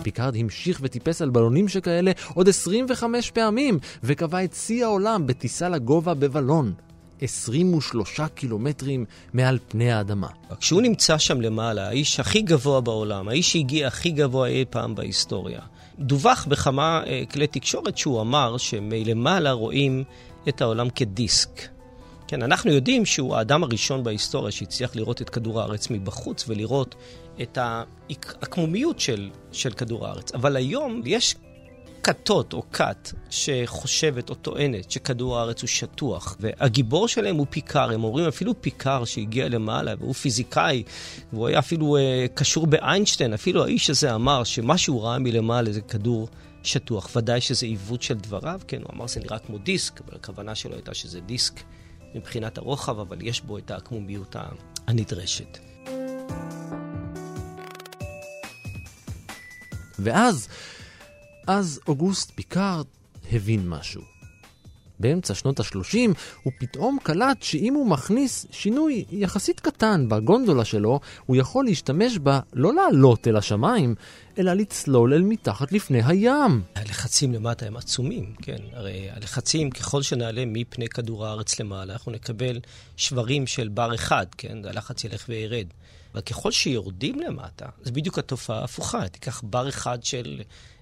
פיקארד 0.03 0.36
המשיך 0.36 0.79
וטיפס 0.82 1.21
על 1.21 1.29
בלונים 1.29 1.67
שכאלה 1.67 2.12
עוד 2.34 2.49
25 2.49 3.32
פעמים, 3.32 3.79
וקבע 4.03 4.43
את 4.43 4.53
שיא 4.53 4.86
העולם 4.86 5.27
בטיסה 5.27 5.69
לגובה 5.69 6.13
בבלון. 6.13 6.73
23 7.21 8.19
קילומטרים 8.36 9.05
מעל 9.34 9.60
פני 9.67 9.91
האדמה. 9.91 10.27
כשהוא 10.60 10.82
נמצא 10.82 11.17
שם 11.17 11.41
למעלה, 11.41 11.88
האיש 11.88 12.19
הכי 12.19 12.41
גבוה 12.41 12.82
בעולם, 12.82 13.29
האיש 13.29 13.51
שהגיע 13.51 13.88
הכי 13.88 14.12
גבוה 14.12 14.47
אי 14.47 14.65
פעם 14.69 14.95
בהיסטוריה, 14.95 15.60
דווח 15.99 16.45
בכמה 16.45 17.03
אה, 17.04 17.32
כלי 17.34 17.47
תקשורת 17.47 17.97
שהוא 17.97 18.21
אמר 18.21 18.58
שמלמעלה 18.58 19.51
רואים 19.51 20.03
את 20.49 20.62
העולם 20.62 20.89
כדיסק. 20.89 21.62
כן, 22.27 22.43
אנחנו 22.43 22.71
יודעים 22.71 23.05
שהוא 23.05 23.36
האדם 23.36 23.63
הראשון 23.63 24.03
בהיסטוריה 24.03 24.51
שהצליח 24.51 24.95
לראות 24.95 25.21
את 25.21 25.29
כדור 25.29 25.62
הארץ 25.62 25.89
מבחוץ 25.89 26.45
ולראות 26.47 26.95
את 27.41 27.58
העקמומיות 27.62 28.99
של, 28.99 29.29
של 29.51 29.71
כדור 29.71 30.08
הארץ. 30.08 30.32
אבל 30.34 30.55
היום 30.55 31.01
יש 31.05 31.36
כתות 32.03 32.53
או 32.53 32.63
כת 32.71 33.12
שחושבת 33.29 34.29
או 34.29 34.35
טוענת 34.35 34.91
שכדור 34.91 35.39
הארץ 35.39 35.62
הוא 35.62 35.67
שטוח, 35.67 36.38
והגיבור 36.39 37.07
שלהם 37.07 37.35
הוא 37.35 37.47
פיקר, 37.49 37.91
הם 37.91 38.03
אומרים 38.03 38.27
אפילו 38.27 38.62
פיקר 38.62 39.05
שהגיע 39.05 39.49
למעלה, 39.49 39.93
והוא 39.99 40.13
פיזיקאי, 40.13 40.83
והוא 41.33 41.47
היה 41.47 41.59
אפילו 41.59 41.97
uh, 41.97 42.27
קשור 42.33 42.67
באיינשטיין, 42.67 43.33
אפילו 43.33 43.63
האיש 43.63 43.89
הזה 43.89 44.15
אמר 44.15 44.43
שמה 44.43 44.77
שהוא 44.77 45.03
ראה 45.03 45.19
מלמעלה 45.19 45.71
זה 45.71 45.81
כדור 45.81 46.27
שטוח. 46.63 47.09
ודאי 47.15 47.41
שזה 47.41 47.65
עיוות 47.65 48.01
של 48.01 48.13
דבריו, 48.13 48.59
כן, 48.67 48.81
הוא 48.81 48.91
אמר 48.95 49.07
שזה 49.07 49.19
נראה 49.19 49.39
כמו 49.39 49.57
דיסק, 49.57 50.01
אבל 50.01 50.15
הכוונה 50.15 50.55
שלו 50.55 50.73
הייתה 50.73 50.93
שזה 50.93 51.19
דיסק 51.19 51.53
מבחינת 52.15 52.57
הרוחב, 52.57 52.99
אבל 52.99 53.17
יש 53.21 53.41
בו 53.41 53.57
את 53.57 53.71
העקמומיות 53.71 54.35
הנדרשת. 54.88 55.57
ואז, 59.99 60.47
אז 61.51 61.79
אוגוסט 61.88 62.31
פיקארד 62.35 62.85
הבין 63.31 63.69
משהו. 63.69 64.01
באמצע 64.99 65.33
שנות 65.33 65.59
ה-30 65.59 65.97
הוא 66.43 66.53
פתאום 66.59 66.97
קלט 67.03 67.43
שאם 67.43 67.73
הוא 67.73 67.88
מכניס 67.88 68.45
שינוי 68.51 69.05
יחסית 69.12 69.59
קטן 69.59 70.09
בגונדולה 70.09 70.65
שלו, 70.65 70.99
הוא 71.25 71.35
יכול 71.35 71.65
להשתמש 71.65 72.17
בה 72.17 72.39
לא 72.53 72.73
לעלות 72.73 73.27
אל 73.27 73.35
השמיים, 73.35 73.95
אלא 74.38 74.53
לצלול 74.53 75.13
אל 75.13 75.21
מתחת 75.21 75.71
לפני 75.71 76.01
הים. 76.05 76.62
הלחצים 76.75 77.33
למטה 77.33 77.65
הם 77.65 77.77
עצומים, 77.77 78.33
כן. 78.41 78.62
הרי 78.73 79.09
הלחצים, 79.12 79.69
ככל 79.71 80.01
שנעלה 80.01 80.43
מפני 80.45 80.89
כדור 80.89 81.25
הארץ 81.25 81.59
למעלה, 81.59 81.93
אנחנו 81.93 82.12
נקבל 82.12 82.59
שברים 82.97 83.47
של 83.47 83.67
בר 83.67 83.95
אחד, 83.95 84.25
כן? 84.38 84.57
הלחץ 84.65 85.03
ילך 85.03 85.25
וירד. 85.29 85.67
אבל 86.13 86.21
ככל 86.21 86.51
שיורדים 86.51 87.19
למטה, 87.19 87.65
זה 87.81 87.91
בדיוק 87.91 88.19
התופעה 88.19 88.62
ההפוכה. 88.62 89.07
תיקח 89.07 89.41
בר 89.43 89.69
אחד 89.69 90.03
של 90.03 90.41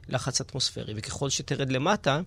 לחץ 0.10 0.42
אטמוספרי, 0.42 0.94
וככל 0.98 1.30
שתרד 1.30 1.72
למטה, 1.72 2.22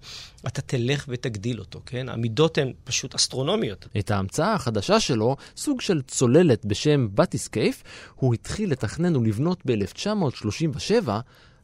אתה 0.47 0.63
תלך 0.63 1.05
ותגדיל 1.09 1.61
אותו, 1.61 1.81
כן? 1.87 2.09
המידות 2.09 2.59
הן 2.59 2.73
פשוט 2.85 3.15
אסטרונומיות. 3.15 3.87
את 3.99 4.11
ההמצאה 4.11 4.55
החדשה 4.55 5.01
שלו, 5.01 5.37
סוג 5.57 5.81
של 5.81 6.03
צוללת 6.03 6.65
בשם 6.65 7.09
בטיסקייף, 7.15 7.83
הוא 8.15 8.35
התחיל 8.35 8.71
לתכנן 8.71 9.17
ולבנות 9.17 9.63
ב-1937, 9.65 11.09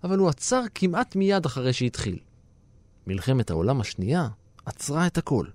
אבל 0.05 0.19
הוא 0.19 0.29
עצר 0.29 0.63
כמעט 0.75 1.17
מיד 1.17 1.47
אחרי 1.47 1.73
שהתחיל. 1.73 2.19
מלחמת 3.07 3.51
העולם 3.51 3.81
השנייה 3.81 4.29
עצרה 4.67 5.07
את 5.07 5.19
הכל. 5.19 5.47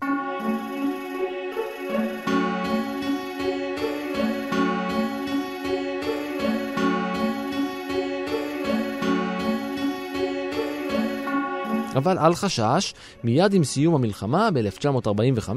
אבל 11.96 12.18
אל 12.20 12.36
חשש, 12.36 12.94
מיד 13.24 13.54
עם 13.54 13.64
סיום 13.64 13.96
המלחמה 13.96 14.50
ב-1945, 14.52 15.50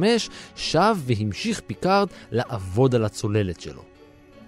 שב 0.56 0.96
והמשיך 0.98 1.60
פיקארד 1.66 2.08
לעבוד 2.32 2.94
על 2.94 3.04
הצוללת 3.04 3.60
שלו. 3.60 3.93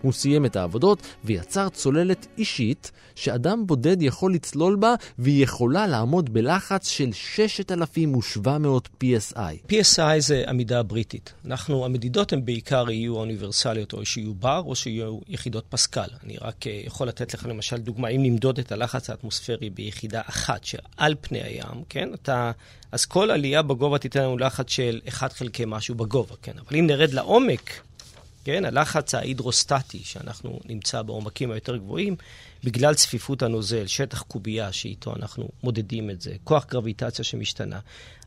הוא 0.03 0.13
סיים 0.13 0.47
את 0.47 0.57
העבודות 0.57 1.03
ויצר 1.25 1.69
צוללת 1.69 2.27
אישית 2.39 2.91
שאדם 3.15 3.67
בודד 3.67 4.03
יכול 4.03 4.35
לצלול 4.35 4.77
בה 4.77 4.95
והיא 5.19 5.45
יכולה 5.45 5.87
לעמוד 5.87 6.33
בלחץ 6.33 6.89
של 6.89 7.13
6,700 7.13 8.89
PSI. 9.05 9.73
PSI 9.73 10.19
זה 10.19 10.45
עמידה 10.49 10.83
בריטית. 10.83 11.33
אנחנו, 11.45 11.85
המדידות 11.85 12.33
הן 12.33 12.45
בעיקר 12.45 12.91
יהיו 12.91 13.17
אוניברסליות 13.17 13.93
או 13.93 14.05
שיהיו 14.05 14.35
בר 14.35 14.63
או 14.67 14.75
שיהיו 14.77 15.19
יחידות 15.29 15.65
פסקל. 15.69 16.09
אני 16.25 16.37
רק 16.41 16.67
אה, 16.67 16.83
יכול 16.85 17.09
לתת 17.09 17.35
לך 17.35 17.47
למשל 17.47 17.77
דוגמה, 17.77 18.09
אם 18.09 18.23
נמדוד 18.23 18.59
את 18.59 18.73
הלחץ 18.73 19.11
האטמוספרי 19.11 19.71
ביחידה 19.71 20.21
אחת 20.29 20.65
שעל 20.65 21.15
פני 21.21 21.43
הים, 21.43 21.83
כן? 21.89 22.15
אתה... 22.15 22.53
אז 22.93 23.05
כל 23.05 23.31
עלייה 23.31 23.63
בגובה 23.63 23.99
תיתן 23.99 24.23
לנו 24.23 24.39
לחץ 24.39 24.71
של 24.71 25.01
1 25.09 25.33
חלקי 25.33 25.65
משהו 25.67 25.95
בגובה, 25.95 26.35
כן? 26.43 26.53
אבל 26.59 26.79
אם 26.79 26.87
נרד 26.87 27.13
לעומק, 27.13 27.81
כן, 28.47 28.65
הלחץ 28.65 29.15
ההידרוסטטי 29.15 29.99
שאנחנו 30.05 30.61
נמצא 30.65 31.03
בעומקים 31.03 31.51
היותר 31.51 31.77
גבוהים, 31.77 32.17
בגלל 32.65 32.95
צפיפות 32.95 33.43
הנוזל, 33.43 33.87
שטח 33.87 34.23
קובייה 34.23 34.73
שאיתו 34.73 35.17
אנחנו 35.17 35.49
מודדים 35.63 36.11
את 36.11 36.21
זה, 36.21 36.35
כוח 36.45 36.67
גרביטציה 36.67 37.25
שמשתנה. 37.25 37.81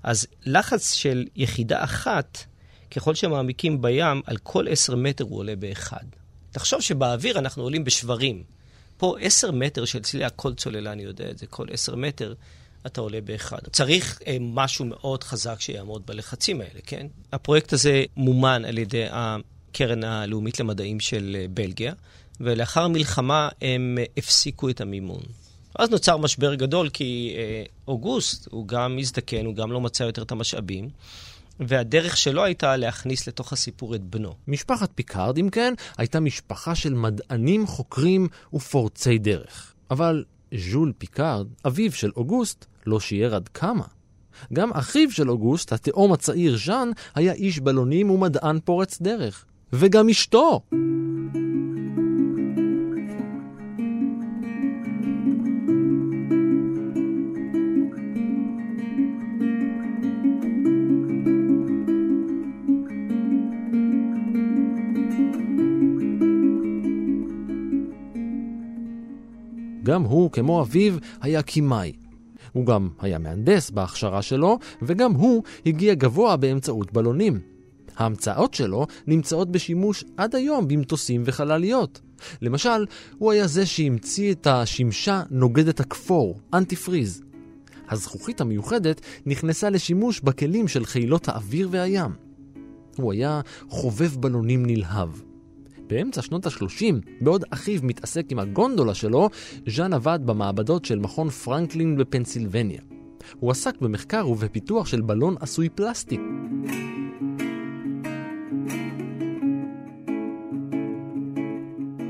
אז 0.03 0.27
לחץ 0.45 0.93
של 0.93 1.25
יחידה 1.35 1.83
אחת, 1.83 2.43
ככל 2.91 3.15
שמעמיקים 3.15 3.81
בים, 3.81 4.21
על 4.25 4.37
כל 4.37 4.67
עשר 4.67 4.95
מטר 4.95 5.23
הוא 5.23 5.37
עולה 5.37 5.55
באחד. 5.55 6.03
תחשוב 6.51 6.81
שבאוויר 6.81 7.39
אנחנו 7.39 7.63
עולים 7.63 7.83
בשברים. 7.83 8.43
פה 8.97 9.15
עשר 9.19 9.51
מטר 9.51 9.85
של 9.85 9.99
צלילה, 9.99 10.29
כל 10.29 10.53
אני 10.87 11.03
יודע 11.03 11.29
את 11.29 11.37
זה, 11.37 11.47
כל 11.47 11.67
עשר 11.71 11.95
מטר 11.95 12.33
אתה 12.85 13.01
עולה 13.01 13.21
באחד. 13.21 13.59
צריך 13.71 14.21
אה, 14.27 14.37
משהו 14.39 14.85
מאוד 14.85 15.23
חזק 15.23 15.61
שיעמוד 15.61 16.05
בלחצים 16.05 16.61
האלה, 16.61 16.79
כן? 16.85 17.07
הפרויקט 17.31 17.73
הזה 17.73 18.03
מומן 18.15 18.65
על 18.65 18.77
ידי 18.77 19.05
הקרן 19.81 20.03
הלאומית 20.03 20.59
למדעים 20.59 20.99
של 20.99 21.35
אה, 21.39 21.45
בלגיה, 21.53 21.93
ולאחר 22.39 22.87
מלחמה 22.87 23.49
הם 23.61 23.97
אה, 23.99 24.03
הפסיקו 24.17 24.69
את 24.69 24.81
המימון. 24.81 25.21
אז 25.75 25.89
נוצר 25.89 26.17
משבר 26.17 26.55
גדול, 26.55 26.89
כי 26.89 27.33
אה, 27.37 27.63
אוגוסט 27.87 28.47
הוא 28.51 28.67
גם 28.67 28.95
מזדקן, 28.95 29.45
הוא 29.45 29.55
גם 29.55 29.71
לא 29.71 29.81
מצא 29.81 30.03
יותר 30.03 30.21
את 30.21 30.31
המשאבים. 30.31 30.89
והדרך 31.59 32.17
שלו 32.17 32.43
הייתה 32.43 32.77
להכניס 32.77 33.27
לתוך 33.27 33.53
הסיפור 33.53 33.95
את 33.95 34.01
בנו. 34.01 34.33
משפחת 34.47 34.91
פיקארד, 34.95 35.37
אם 35.37 35.49
כן, 35.49 35.73
הייתה 35.97 36.19
משפחה 36.19 36.75
של 36.75 36.93
מדענים, 36.93 37.67
חוקרים 37.67 38.27
ופורצי 38.53 39.17
דרך. 39.17 39.73
אבל 39.91 40.23
ז'ול 40.57 40.93
פיקארד, 40.97 41.47
אביו 41.67 41.91
של 41.91 42.11
אוגוסט, 42.15 42.65
לא 42.85 42.99
שיער 42.99 43.35
עד 43.35 43.47
כמה. 43.47 43.83
גם 44.53 44.71
אחיו 44.73 45.11
של 45.11 45.29
אוגוסט, 45.29 45.73
התאום 45.73 46.11
הצעיר 46.13 46.57
ז'אן, 46.65 46.89
היה 47.15 47.33
איש 47.33 47.59
בלונים 47.59 48.09
ומדען 48.09 48.59
פורץ 48.65 49.01
דרך. 49.01 49.45
וגם 49.73 50.09
אשתו. 50.09 50.61
גם 69.83 70.03
הוא, 70.03 70.31
כמו 70.31 70.61
אביו, 70.61 70.93
היה 71.21 71.41
קימאי. 71.41 71.91
הוא 72.51 72.65
גם 72.65 72.89
היה 73.01 73.19
מהנדס 73.19 73.69
בהכשרה 73.69 74.21
שלו, 74.21 74.59
וגם 74.81 75.11
הוא 75.11 75.43
הגיע 75.65 75.93
גבוה 75.93 76.37
באמצעות 76.37 76.93
בלונים. 76.93 77.39
ההמצאות 77.99 78.53
שלו 78.53 78.87
נמצאות 79.07 79.51
בשימוש 79.51 80.03
עד 80.17 80.35
היום 80.35 80.67
במטוסים 80.67 81.23
וחלליות. 81.25 82.01
למשל, 82.41 82.85
הוא 83.17 83.31
היה 83.31 83.47
זה 83.47 83.65
שהמציא 83.65 84.31
את 84.31 84.47
השמשה 84.47 85.23
נוגדת 85.29 85.79
הכפור, 85.79 86.39
אנטי 86.53 86.75
פריז. 86.75 87.21
הזכוכית 87.89 88.41
המיוחדת 88.41 89.01
נכנסה 89.25 89.69
לשימוש 89.69 90.19
בכלים 90.19 90.67
של 90.67 90.85
חילות 90.85 91.27
האוויר 91.27 91.67
והים. 91.71 92.11
הוא 92.97 93.13
היה 93.13 93.41
חובב 93.69 94.15
בלונים 94.19 94.65
נלהב. 94.65 95.09
באמצע 95.87 96.21
שנות 96.21 96.45
ה-30, 96.45 96.95
בעוד 97.21 97.43
אחיו 97.49 97.79
מתעסק 97.83 98.25
עם 98.29 98.39
הגונדולה 98.39 98.93
שלו, 98.93 99.29
ז'אן 99.67 99.93
עבד 99.93 100.19
במעבדות 100.25 100.85
של 100.85 100.99
מכון 100.99 101.29
פרנקלין 101.29 101.97
בפנסילבניה. 101.97 102.81
הוא 103.39 103.51
עסק 103.51 103.81
במחקר 103.81 104.27
ובפיתוח 104.29 104.87
של 104.87 105.01
בלון 105.01 105.35
עשוי 105.39 105.69
פלסטיק. 105.69 106.21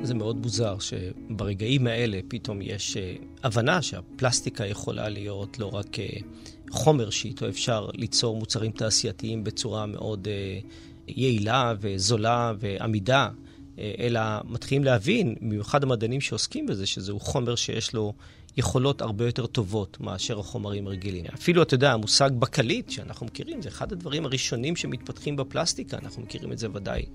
זה 0.09 0.15
מאוד 0.15 0.37
מוזר 0.37 0.75
שברגעים 0.79 1.87
האלה 1.87 2.19
פתאום 2.27 2.61
יש 2.61 2.97
אה, 2.97 3.15
הבנה 3.43 3.81
שהפלסטיקה 3.81 4.65
יכולה 4.65 5.09
להיות 5.09 5.59
לא 5.59 5.75
רק 5.75 5.99
אה, 5.99 6.05
חומר 6.71 7.09
שאיתו 7.09 7.49
אפשר 7.49 7.89
ליצור 7.93 8.37
מוצרים 8.37 8.71
תעשייתיים 8.71 9.43
בצורה 9.43 9.85
מאוד 9.85 10.27
אה, 10.27 10.59
יעילה 11.07 11.73
וזולה 11.79 12.53
ועמידה, 12.59 13.29
אלא 13.99 14.21
מתחילים 14.45 14.83
להבין, 14.83 15.35
במיוחד 15.41 15.83
המדענים 15.83 16.21
שעוסקים 16.21 16.65
בזה, 16.65 16.85
שזהו 16.85 17.19
חומר 17.19 17.55
שיש 17.55 17.93
לו 17.93 18.13
יכולות 18.59 19.01
הרבה 19.01 19.25
יותר 19.25 19.45
טובות 19.45 19.97
מאשר 19.99 20.39
החומרים 20.39 20.87
הרגילים. 20.87 21.25
אפילו, 21.33 21.63
אתה 21.63 21.73
יודע, 21.73 21.93
המושג 21.93 22.29
בקליט 22.39 22.89
שאנחנו 22.89 23.25
מכירים, 23.25 23.61
זה 23.61 23.69
אחד 23.69 23.91
הדברים 23.91 24.25
הראשונים 24.25 24.75
שמתפתחים 24.75 25.35
בפלסטיקה, 25.35 25.97
אנחנו 25.97 26.21
מכירים 26.21 26.51
את 26.51 26.57
זה 26.57 26.67
ודאי 26.73 27.05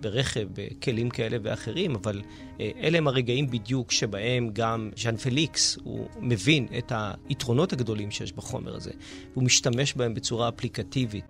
ברכב, 0.00 0.46
בכלים 0.54 1.10
כאלה 1.10 1.36
ואחרים, 1.42 1.94
אבל 1.94 2.22
אה, 2.60 2.70
אלה 2.80 2.98
הם 2.98 3.08
הרגעים 3.08 3.46
בדיוק 3.50 3.92
שבהם 3.92 4.50
גם 4.52 4.90
ז'אן 4.96 5.16
פליקס, 5.16 5.78
הוא 5.84 6.08
מבין 6.20 6.66
את 6.78 6.92
היתרונות 7.28 7.72
הגדולים 7.72 8.10
שיש 8.10 8.32
בחומר 8.32 8.76
הזה, 8.76 8.90
והוא 9.32 9.44
משתמש 9.44 9.94
בהם 9.94 10.14
בצורה 10.14 10.48
אפליקטיבית. 10.48 11.24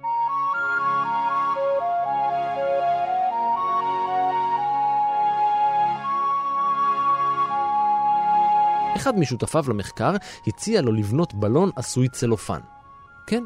אחד 8.97 9.19
משותפיו 9.19 9.65
למחקר 9.69 10.13
הציע 10.47 10.83
לו 10.83 10.93
לבנות 10.93 11.35
בלון 11.35 11.71
עשוי 11.77 12.09
צלופן. 12.09 12.61
כן, 13.27 13.45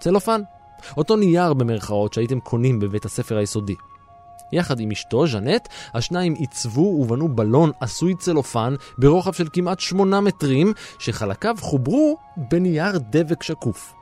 צלופן. 0.00 0.40
אותו 0.96 1.16
נייר 1.16 1.54
במרכאות 1.54 2.12
שהייתם 2.12 2.40
קונים 2.40 2.80
בבית 2.80 3.04
הספר 3.04 3.36
היסודי. 3.36 3.74
יחד 4.52 4.80
עם 4.80 4.90
אשתו, 4.90 5.26
ז'נט, 5.26 5.68
השניים 5.94 6.34
עיצבו 6.34 6.80
ובנו 6.80 7.28
בלון 7.28 7.70
עשוי 7.80 8.14
צלופן 8.14 8.74
ברוחב 8.98 9.32
של 9.32 9.48
כמעט 9.52 9.80
שמונה 9.80 10.20
מטרים, 10.20 10.72
שחלקיו 10.98 11.56
חוברו 11.60 12.16
בנייר 12.36 12.98
דבק 12.98 13.42
שקוף. 13.42 13.94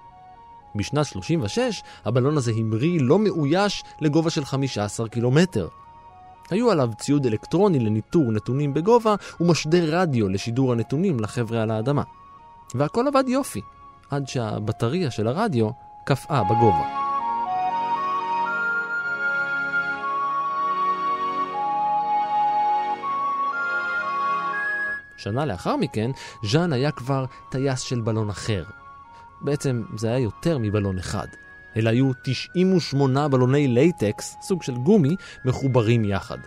בשנת 0.74 1.07
36 1.07 1.83
הבלון 2.05 2.37
הזה 2.37 2.53
המריא 2.57 3.00
לא 3.03 3.18
מאויש 3.18 3.85
לגובה 4.00 4.31
של 4.31 4.44
15 4.44 5.09
קילומטר. 5.09 5.68
היו 6.51 6.71
עליו 6.71 6.91
ציוד 6.99 7.27
אלקטרוני 7.27 7.79
לניטור 7.79 8.33
נתונים 8.33 8.75
בגובה 8.75 9.15
ומשדר 9.41 10.01
רדיו 10.01 10.29
לשידור 10.29 10.73
הנתונים 10.73 11.21
לחבר'ה 11.21 11.63
על 11.63 11.71
האדמה. 11.71 12.03
והכל 12.75 13.09
עבד 13.09 13.25
יופי, 13.29 13.61
עד 14.11 14.29
שהבטריה 14.29 15.11
של 15.11 15.29
הרדיו 15.29 15.71
קפאה 16.05 16.45
בגובה. 16.45 17.01
שנה 25.17 25.47
לאחר 25.47 25.77
מכן, 25.77 26.11
ז'אן 26.45 26.73
היה 26.73 26.91
כבר 26.91 27.25
טייס 27.51 27.81
של 27.81 28.01
בלון 28.01 28.31
אחר. 28.31 28.65
בעצם 29.41 29.83
זה 29.97 30.09
היה 30.09 30.19
יותר 30.19 30.59
מבלון 30.59 30.99
אחד. 30.99 31.27
אלה 31.77 31.90
היו 31.91 32.11
98 32.23 33.29
בלוני 33.29 33.69
לטקס, 33.69 34.37
סוג 34.43 34.63
של 34.63 34.75
גומי, 34.75 35.17
מחוברים 35.45 36.05
יחד. 36.05 36.39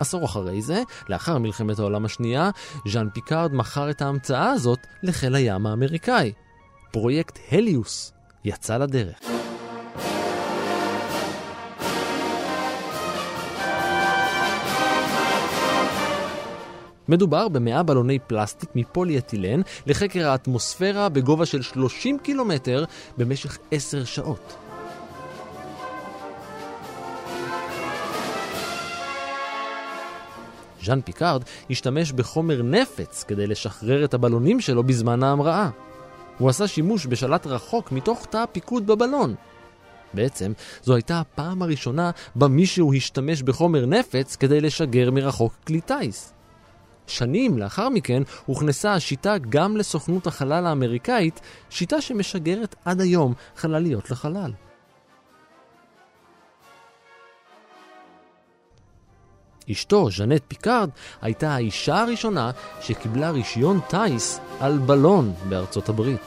עשור 0.00 0.24
אחרי 0.24 0.62
זה, 0.62 0.82
לאחר 1.08 1.38
מלחמת 1.38 1.78
העולם 1.78 2.04
השנייה, 2.04 2.50
ז'אן 2.88 3.08
פיקארד 3.12 3.54
מכר 3.54 3.90
את 3.90 4.02
ההמצאה 4.02 4.50
הזאת 4.50 4.86
לחיל 5.02 5.34
הים 5.34 5.66
האמריקאי. 5.66 6.32
פרויקט 6.90 7.38
הליוס 7.52 8.12
יצא 8.44 8.76
לדרך. 8.76 9.35
מדובר 17.08 17.48
במאה 17.48 17.82
בלוני 17.82 18.18
פלסטיק 18.18 18.70
מפוליאתילן 18.74 19.60
לחקר 19.86 20.28
האטמוספירה 20.28 21.08
בגובה 21.08 21.46
של 21.46 21.62
30 21.62 22.18
קילומטר 22.18 22.84
במשך 23.18 23.58
10 23.70 24.04
שעות. 24.04 24.56
ז'אן 30.86 31.00
פיקארד 31.00 31.42
השתמש 31.70 32.12
בחומר 32.12 32.62
נפץ 32.62 33.24
כדי 33.28 33.46
לשחרר 33.46 34.04
את 34.04 34.14
הבלונים 34.14 34.60
שלו 34.60 34.82
בזמן 34.82 35.22
ההמראה. 35.22 35.70
הוא 36.38 36.48
עשה 36.48 36.66
שימוש 36.66 37.06
בשלט 37.06 37.46
רחוק 37.46 37.92
מתוך 37.92 38.26
תא 38.30 38.36
הפיקוד 38.36 38.86
בבלון. 38.86 39.34
בעצם, 40.14 40.52
זו 40.82 40.94
הייתה 40.94 41.20
הפעם 41.20 41.62
הראשונה 41.62 42.10
בה 42.34 42.48
מישהו 42.48 42.94
השתמש 42.94 43.42
בחומר 43.42 43.86
נפץ 43.86 44.36
כדי 44.36 44.60
לשגר 44.60 45.10
מרחוק 45.10 45.54
כלי 45.66 45.80
טיס. 45.80 46.35
שנים 47.06 47.58
לאחר 47.58 47.88
מכן 47.88 48.22
הוכנסה 48.46 48.94
השיטה 48.94 49.38
גם 49.48 49.76
לסוכנות 49.76 50.26
החלל 50.26 50.66
האמריקאית, 50.66 51.40
שיטה 51.70 52.00
שמשגרת 52.00 52.74
עד 52.84 53.00
היום 53.00 53.34
חלליות 53.56 54.10
לחלל. 54.10 54.52
אשתו, 59.72 60.10
ז'נט 60.10 60.42
פיקארד, 60.48 60.90
הייתה 61.22 61.54
האישה 61.54 62.00
הראשונה 62.00 62.50
שקיבלה 62.80 63.30
רישיון 63.30 63.80
טיס 63.88 64.40
על 64.60 64.78
בלון 64.78 65.32
בארצות 65.48 65.88
הברית. 65.88 66.20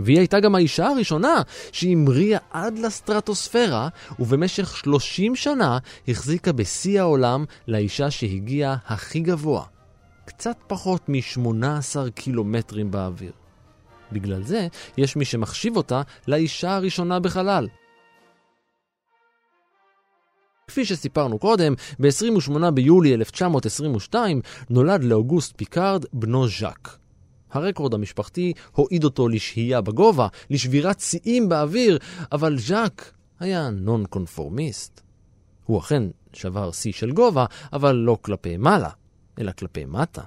והיא 0.00 0.18
הייתה 0.18 0.40
גם 0.40 0.54
האישה 0.54 0.86
הראשונה 0.86 1.42
שהמריאה 1.72 2.38
עד 2.50 2.78
לסטרטוספירה, 2.78 3.88
ובמשך 4.18 4.76
30 4.76 5.36
שנה 5.36 5.78
החזיקה 6.08 6.52
בשיא 6.52 7.00
העולם 7.00 7.44
לאישה 7.68 8.10
שהגיעה 8.10 8.76
הכי 8.86 9.20
גבוה, 9.20 9.64
קצת 10.30 10.56
פחות 10.66 11.08
מ-18 11.08 12.10
קילומטרים 12.14 12.90
באוויר. 12.90 13.32
בגלל 14.12 14.42
זה, 14.42 14.68
יש 14.96 15.16
מי 15.16 15.24
שמחשיב 15.24 15.76
אותה 15.76 16.02
לאישה 16.28 16.76
הראשונה 16.76 17.20
בחלל. 17.20 17.68
כפי 20.66 20.84
שסיפרנו 20.84 21.38
קודם, 21.38 21.74
ב-28 22.00 22.70
ביולי 22.70 23.14
1922 23.14 24.40
נולד 24.70 25.04
לאוגוסט 25.04 25.52
פיקארד 25.56 26.04
בנו 26.12 26.48
ז'אק. 26.48 26.98
הרקורד 27.50 27.94
המשפחתי 27.94 28.52
הועיד 28.72 29.04
אותו 29.04 29.28
לשהייה 29.28 29.80
בגובה, 29.80 30.28
לשבירת 30.50 31.00
שיאים 31.00 31.48
באוויר, 31.48 31.98
אבל 32.32 32.58
ז'אק 32.58 33.12
היה 33.40 33.70
נון 33.70 34.04
קונפורמיסט. 34.06 35.00
הוא 35.64 35.78
אכן 35.78 36.02
שבר 36.32 36.72
שיא 36.72 36.92
של 36.92 37.10
גובה, 37.12 37.44
אבל 37.72 37.92
לא 37.92 38.18
כלפי 38.22 38.56
מעלה, 38.56 38.90
אלא 39.38 39.52
כלפי 39.52 39.84
מטה. 39.84 40.22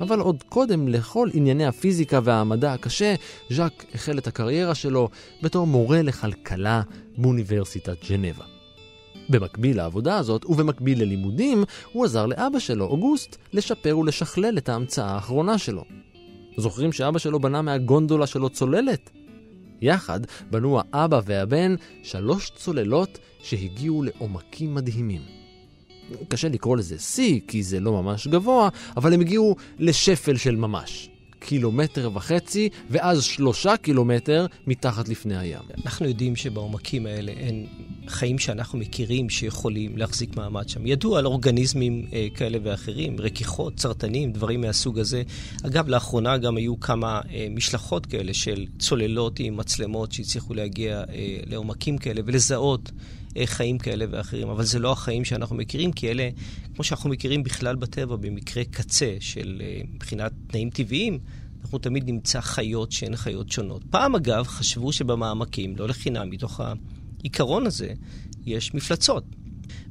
אבל 0.00 0.20
עוד 0.20 0.42
קודם 0.48 0.88
לכל 0.88 1.28
ענייני 1.32 1.66
הפיזיקה 1.66 2.20
והמדע 2.24 2.72
הקשה, 2.72 3.14
ז'אק 3.50 3.84
החל 3.94 4.18
את 4.18 4.26
הקריירה 4.26 4.74
שלו 4.74 5.08
בתור 5.42 5.66
מורה 5.66 6.02
לכלכלה 6.02 6.82
באוניברסיטת 7.18 8.10
ג'נבה. 8.10 8.44
במקביל 9.28 9.76
לעבודה 9.76 10.16
הזאת, 10.16 10.44
ובמקביל 10.44 11.02
ללימודים, 11.02 11.64
הוא 11.92 12.04
עזר 12.04 12.26
לאבא 12.26 12.58
שלו, 12.58 12.84
אוגוסט, 12.84 13.36
לשפר 13.52 13.98
ולשכלל 13.98 14.58
את 14.58 14.68
ההמצאה 14.68 15.10
האחרונה 15.10 15.58
שלו. 15.58 15.84
זוכרים 16.56 16.92
שאבא 16.92 17.18
שלו 17.18 17.40
בנה 17.40 17.62
מהגונדולה 17.62 18.26
שלו 18.26 18.48
צוללת? 18.48 19.10
יחד 19.82 20.20
בנו 20.50 20.80
האבא 20.80 21.20
והבן 21.24 21.74
שלוש 22.02 22.50
צוללות 22.56 23.18
שהגיעו 23.42 24.02
לעומקים 24.02 24.74
מדהימים. 24.74 25.22
קשה 26.28 26.48
לקרוא 26.48 26.76
לזה 26.76 26.98
שיא, 26.98 27.40
כי 27.48 27.62
זה 27.62 27.80
לא 27.80 27.92
ממש 28.02 28.26
גבוה, 28.26 28.68
אבל 28.96 29.12
הם 29.12 29.20
הגיעו 29.20 29.56
לשפל 29.78 30.36
של 30.36 30.56
ממש. 30.56 31.10
קילומטר 31.46 32.10
וחצי, 32.14 32.68
ואז 32.90 33.22
שלושה 33.22 33.76
קילומטר 33.76 34.46
מתחת 34.66 35.08
לפני 35.08 35.36
הים. 35.36 35.62
אנחנו 35.84 36.06
יודעים 36.06 36.36
שבעומקים 36.36 37.06
האלה 37.06 37.32
אין 37.32 37.66
חיים 38.08 38.38
שאנחנו 38.38 38.78
מכירים 38.78 39.30
שיכולים 39.30 39.96
להחזיק 39.96 40.36
מעמד 40.36 40.68
שם. 40.68 40.86
ידוע 40.86 41.18
על 41.18 41.26
אורגניזמים 41.26 42.06
אה, 42.12 42.26
כאלה 42.34 42.58
ואחרים, 42.62 43.16
רכיכות, 43.18 43.78
סרטנים, 43.78 44.32
דברים 44.32 44.60
מהסוג 44.60 44.98
הזה. 44.98 45.22
אגב, 45.66 45.88
לאחרונה 45.88 46.38
גם 46.38 46.56
היו 46.56 46.80
כמה 46.80 47.20
אה, 47.30 47.46
משלחות 47.50 48.06
כאלה 48.06 48.34
של 48.34 48.66
צוללות 48.78 49.40
עם 49.40 49.56
מצלמות 49.56 50.12
שהצליחו 50.12 50.54
להגיע 50.54 51.04
אה, 51.08 51.36
לעומקים 51.46 51.98
כאלה 51.98 52.20
ולזהות 52.24 52.90
חיים 53.44 53.78
כאלה 53.78 54.04
ואחרים, 54.10 54.48
אבל 54.48 54.64
זה 54.64 54.78
לא 54.78 54.92
החיים 54.92 55.24
שאנחנו 55.24 55.56
מכירים, 55.56 55.92
כי 55.92 56.10
אלה, 56.10 56.28
כמו 56.74 56.84
שאנחנו 56.84 57.10
מכירים 57.10 57.42
בכלל 57.42 57.76
בטבע, 57.76 58.16
במקרה 58.16 58.64
קצה 58.64 59.16
של 59.20 59.62
אה, 59.64 59.80
מבחינת 59.94 60.32
תנאים 60.46 60.70
טבעיים, 60.70 61.18
אנחנו 61.62 61.78
תמיד 61.78 62.10
נמצא 62.10 62.40
חיות 62.40 62.92
שהן 62.92 63.16
חיות 63.16 63.52
שונות. 63.52 63.84
פעם, 63.90 64.14
אגב, 64.14 64.46
חשבו 64.46 64.92
שבמעמקים, 64.92 65.76
לא 65.76 65.88
לחינם, 65.88 66.30
מתוך 66.30 66.60
העיקרון 66.60 67.66
הזה, 67.66 67.92
יש 68.46 68.74
מפלצות. 68.74 69.24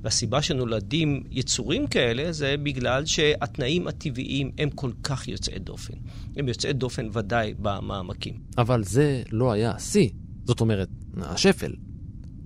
והסיבה 0.01 0.41
שנולדים 0.41 1.23
יצורים 1.31 1.87
כאלה 1.87 2.31
זה 2.31 2.55
בגלל 2.63 3.05
שהתנאים 3.05 3.87
הטבעיים 3.87 4.51
הם 4.57 4.69
כל 4.69 4.91
כך 5.03 5.27
יוצאי 5.27 5.59
דופן. 5.59 5.93
הם 6.35 6.47
יוצאי 6.47 6.73
דופן 6.73 7.07
ודאי 7.13 7.53
במעמקים. 7.59 8.33
אבל 8.57 8.83
זה 8.83 9.23
לא 9.31 9.51
היה 9.51 9.71
השיא. 9.71 10.09
זאת 10.45 10.61
אומרת, 10.61 10.89
השפל. 11.17 11.73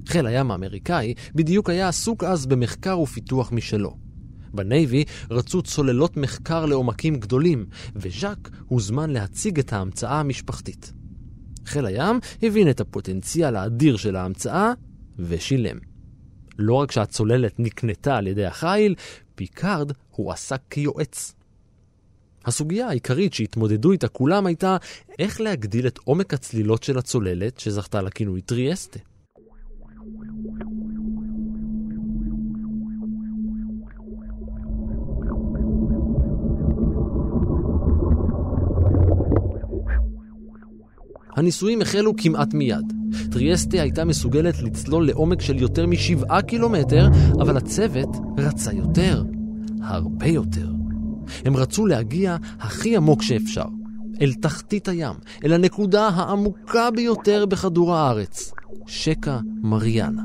חיל 0.10 0.28
הים 0.28 0.52
האמריקאי 0.52 1.14
בדיוק 1.36 1.70
היה 1.70 1.88
עסוק 1.88 2.24
אז 2.24 2.46
במחקר 2.46 3.00
ופיתוח 3.00 3.52
משלו. 3.52 3.98
בנייבי 4.54 5.04
רצו 5.32 5.62
צוללות 5.62 6.18
מחקר 6.18 6.66
לעומקים 6.66 7.16
גדולים, 7.16 7.66
וז'אק 7.96 8.50
הוזמן 8.68 9.10
להציג 9.10 9.60
את 9.60 9.74
ההמצאה 9.74 10.20
המשפחתית. 10.20 10.94
חיל 11.66 11.86
הים 11.86 12.20
הבין 12.44 12.70
את 12.70 12.80
הפוטנציאל 12.80 13.56
האדיר 13.56 13.98
של 13.98 14.16
ההמצאה, 14.16 14.74
ושילם. 15.20 15.78
לא 16.58 16.74
רק 16.74 16.92
שהצוללת 16.92 17.60
נקנתה 17.60 18.18
על 18.18 18.28
ידי 18.28 18.46
החיל, 18.46 18.96
פיקארד 19.36 19.92
הועסק 20.10 20.62
כיועץ. 20.70 21.34
הסוגיה 22.46 22.88
העיקרית 22.88 23.34
שהתמודדו 23.34 23.92
איתה 23.92 24.08
כולם 24.08 24.46
הייתה 24.46 24.78
איך 25.20 25.42
להגדיל 25.42 25.88
את 25.88 26.00
עומק 26.04 26.34
הצלילות 26.34 26.84
של 26.84 26.98
הצוללת 26.98 27.60
שזכתה 27.60 28.02
לכינוי 28.02 28.42
טריאסטה. 28.42 29.00
הניסויים 41.40 41.82
החלו 41.82 42.16
כמעט 42.18 42.54
מיד. 42.54 42.94
טריאסטה 43.32 43.82
הייתה 43.82 44.06
מסוגלת 44.06 44.62
לצלול 44.62 45.08
לעומק 45.08 45.42
של 45.42 45.62
יותר 45.62 45.86
משבעה 45.88 46.42
קילומטר, 46.42 47.08
אבל 47.42 47.58
הצוות 47.58 48.10
רצה 48.38 48.74
יותר. 48.74 49.24
הרבה 49.82 50.28
יותר. 50.28 50.68
הם 51.46 51.58
רצו 51.58 51.86
להגיע 51.86 52.38
הכי 52.60 52.98
עמוק 52.98 53.22
שאפשר, 53.22 53.66
אל 54.22 54.34
תחתית 54.34 54.88
הים, 54.88 55.16
אל 55.46 55.54
הנקודה 55.54 56.08
העמוקה 56.08 56.92
ביותר 56.92 57.46
בכדור 57.46 57.96
הארץ, 57.96 58.52
שקע 58.88 59.38
מריאנה. 59.64 60.24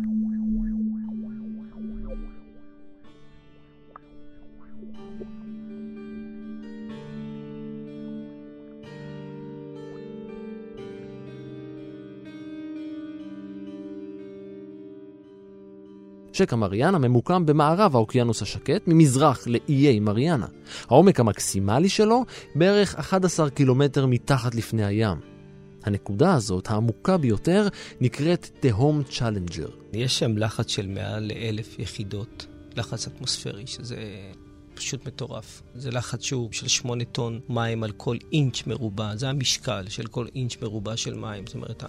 שקע 16.34 16.56
מריאנה 16.56 16.98
ממוקם 16.98 17.46
במערב 17.46 17.96
האוקיינוס 17.96 18.42
השקט, 18.42 18.82
ממזרח 18.86 19.46
לאיי 19.46 20.00
מריאנה. 20.00 20.46
העומק 20.88 21.20
המקסימלי 21.20 21.88
שלו 21.88 22.24
בערך 22.54 22.94
11 22.94 23.50
קילומטר 23.50 24.06
מתחת 24.06 24.54
לפני 24.54 24.84
הים. 24.84 25.18
הנקודה 25.84 26.34
הזאת, 26.34 26.70
העמוקה 26.70 27.16
ביותר, 27.16 27.68
נקראת 28.00 28.50
תהום 28.60 29.02
צ'אלנג'ר. 29.02 29.68
יש 29.92 30.18
שם 30.18 30.38
לחץ 30.38 30.70
של 30.70 30.86
מעל 30.86 31.32
לאלף 31.32 31.78
יחידות 31.78 32.46
לחץ 32.76 33.06
אטמוספרי, 33.06 33.66
שזה 33.66 33.96
פשוט 34.74 35.06
מטורף. 35.06 35.62
זה 35.74 35.90
לחץ 35.90 36.22
שהוא 36.22 36.48
של 36.52 36.68
שמונה 36.68 37.04
טון 37.04 37.40
מים 37.48 37.82
על 37.82 37.92
כל 37.92 38.16
אינץ' 38.32 38.66
מרובע, 38.66 39.16
זה 39.16 39.28
המשקל 39.28 39.84
של 39.88 40.06
כל 40.06 40.26
אינץ' 40.34 40.56
מרובע 40.62 40.96
של 40.96 41.14
מים. 41.14 41.46
זאת 41.46 41.54
אומרת, 41.54 41.84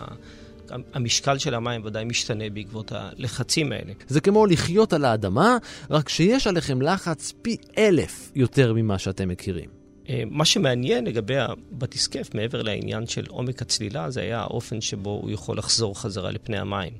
המשקל 0.93 1.38
של 1.38 1.54
המים 1.54 1.82
ודאי 1.86 2.06
משתנה 2.06 2.49
בעקבות 2.49 2.91
הלחצים 2.91 3.71
האלה. 3.71 3.93
זה 4.08 4.21
כמו 4.21 4.45
לחיות 4.45 4.93
על 4.93 5.06
האדמה, 5.06 5.58
רק 5.89 6.10
שיש 6.10 6.47
עליכם 6.47 6.82
לחץ 6.82 7.34
פי 7.41 7.58
אלף 7.78 8.32
יותר 8.36 8.73
ממה 8.73 8.99
שאתם 8.99 9.30
מכירים. 9.30 9.69
אה, 10.10 10.23
מה 10.30 10.45
שמעניין 10.45 11.06
לגבי 11.06 11.38
הבטיסקף, 11.38 12.36
מעבר 12.36 12.62
לעניין 12.62 13.08
של 13.08 13.25
עומק 13.28 13.62
הצלילה, 13.62 14.10
זה 14.10 14.21
היה 14.21 14.39
האופן 14.39 14.82
שבו 14.82 15.10
הוא 15.10 15.32
יכול 15.32 15.58
לחזור 15.58 16.01
חזרה 16.01 16.32
לפני 16.32 16.58
המים. 16.58 16.93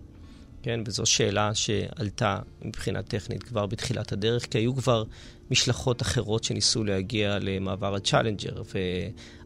כן, 0.66 0.80
וזו 0.86 1.06
שאלה 1.06 1.56
שעלתה 1.56 2.40
מבחינה 2.62 3.02
טכנית 3.02 3.44
כבר 3.44 3.66
בתחילת 3.66 4.12
הדרך, 4.12 4.46
כי 4.52 4.58
היו 4.58 4.76
כבר 4.76 5.04
משלחות 5.52 6.02
אחרות 6.02 6.44
שניסו 6.44 6.84
להגיע 6.84 7.38
למעבר 7.42 7.96
הצ'אלנג'ר, 7.96 8.62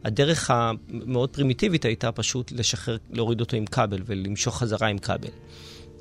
והדרך 0.04 0.50
המאוד 0.50 1.30
פרימיטיבית 1.30 1.84
הייתה 1.84 2.12
פשוט 2.12 2.52
לשחרר, 2.52 2.96
להוריד 3.10 3.40
אותו 3.40 3.56
עם 3.56 3.66
כבל 3.66 4.02
ולמשוך 4.06 4.58
חזרה 4.58 4.88
עם 4.88 4.98
כבל. 4.98 5.28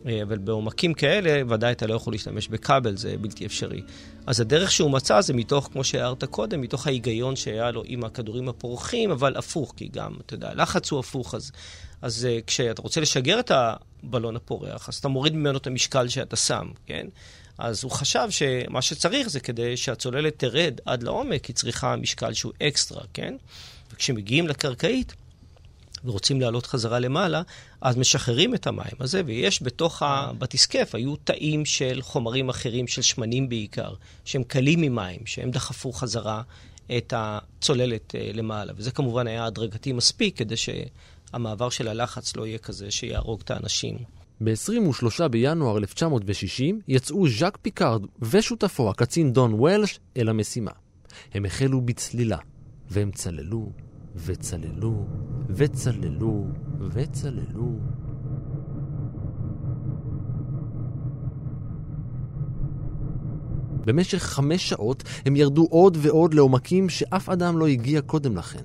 אה, 0.08 0.24
אבל 0.24 0.38
בעומקים 0.38 0.94
כאלה, 0.94 1.42
ודאי 1.50 1.72
אתה 1.72 1.88
לא 1.88 1.94
יכול 1.94 2.14
להשתמש 2.14 2.48
בכבל, 2.48 2.98
זה 2.98 3.16
בלתי 3.22 3.46
אפשרי. 3.46 3.82
אז 4.28 4.40
הדרך 4.40 4.72
שהוא 4.72 4.92
מצא 4.92 5.22
זה 5.22 5.34
מתוך, 5.34 5.70
כמו 5.72 5.84
שהערת 5.84 6.24
קודם, 6.24 6.62
מתוך 6.62 6.88
ההיגיון 6.88 7.36
שהיה 7.36 7.72
לו 7.72 7.84
עם 7.86 8.04
הכדורים 8.04 8.50
הפורחים, 8.50 9.12
אבל 9.12 9.38
הפוך, 9.38 9.74
כי 9.78 9.90
גם, 9.94 10.14
אתה 10.26 10.34
יודע, 10.34 10.50
הלחץ 10.50 10.92
הוא 10.92 11.00
הפוך, 11.00 11.36
אז, 11.36 11.52
אז 12.02 12.28
uh, 12.30 12.46
כשאתה 12.48 12.82
רוצה 12.82 13.02
לשגר 13.02 13.40
את 13.40 13.52
הבלון 13.52 14.36
הפורח, 14.36 14.90
אז 14.90 14.96
אתה 14.96 15.08
מוריד 15.08 15.34
ממנו 15.34 15.58
את 15.58 15.68
המשקל 15.68 16.08
שאתה 16.08 16.36
שם, 16.36 16.68
כן? 16.86 17.08
אז 17.58 17.84
הוא 17.84 17.92
חשב 17.92 18.28
שמה 18.30 18.82
שצריך 18.82 19.30
זה 19.30 19.40
כדי 19.40 19.78
שהצוללת 19.78 20.40
תרד 20.40 20.80
עד 20.86 21.04
לעומק, 21.04 21.46
היא 21.46 21.56
צריכה 21.56 21.96
משקל 21.96 22.34
שהוא 22.34 22.52
אקסטרה, 22.62 23.04
כן? 23.14 23.36
וכשמגיעים 23.94 24.48
לקרקעית, 24.48 25.14
ורוצים 26.06 26.42
לעלות 26.42 26.66
חזרה 26.66 27.00
למעלה, 27.00 27.42
אז 27.82 27.98
משחררים 27.98 28.56
את 28.56 28.68
המים 28.68 28.96
הזה, 29.00 29.22
ויש 29.26 29.64
בתוך 29.64 30.04
הבטיסקף, 30.04 30.96
היו 30.96 31.16
תאים 31.16 31.66
של 31.66 32.00
חומרים 32.02 32.50
אחרים, 32.50 32.88
של 32.88 33.02
שמנים 33.02 33.50
בעיקר, 33.50 33.94
שהם 34.26 34.44
קלים 34.44 34.82
ממים, 34.82 35.20
שהם 35.26 35.52
דחפו 35.52 35.92
חזרה 35.92 36.42
את 36.98 37.14
הצוללת 37.18 38.16
אה, 38.16 38.38
למעלה. 38.38 38.74
וזה 38.76 38.92
כמובן 38.92 39.28
היה 39.28 39.46
הדרגתי 39.46 39.92
מספיק 39.92 40.38
כדי 40.38 40.56
שהמעבר 40.58 41.70
של 41.70 41.88
הלחץ 41.88 42.36
לא 42.36 42.48
יהיה 42.48 42.58
כזה 42.58 42.92
שיהרוג 42.92 43.42
את 43.42 43.52
האנשים. 43.52 43.98
ב-23 44.42 45.28
בינואר 45.28 45.78
1960 45.78 46.82
יצאו 46.88 47.30
ז'אק 47.30 47.58
פיקארד 47.62 48.02
ושותפו, 48.22 48.90
הקצין 48.90 49.34
דון 49.34 49.54
וולש, 49.54 50.00
אל 50.18 50.30
המשימה. 50.30 50.72
הם 51.34 51.46
החלו 51.46 51.82
בצלילה, 51.82 52.38
והם 52.90 53.12
צללו 53.12 53.72
וצללו, 54.16 55.06
וצללו, 55.50 56.48
וצללו. 56.92 57.80
במשך 63.86 64.18
חמש 64.18 64.70
שעות 64.70 65.04
הם 65.26 65.36
ירדו 65.36 65.68
עוד 65.70 65.98
ועוד 66.02 66.34
לעומקים 66.34 66.90
שאף 66.90 67.30
אדם 67.30 67.58
לא 67.58 67.68
הגיע 67.68 68.02
קודם 68.02 68.38
לכן. 68.38 68.64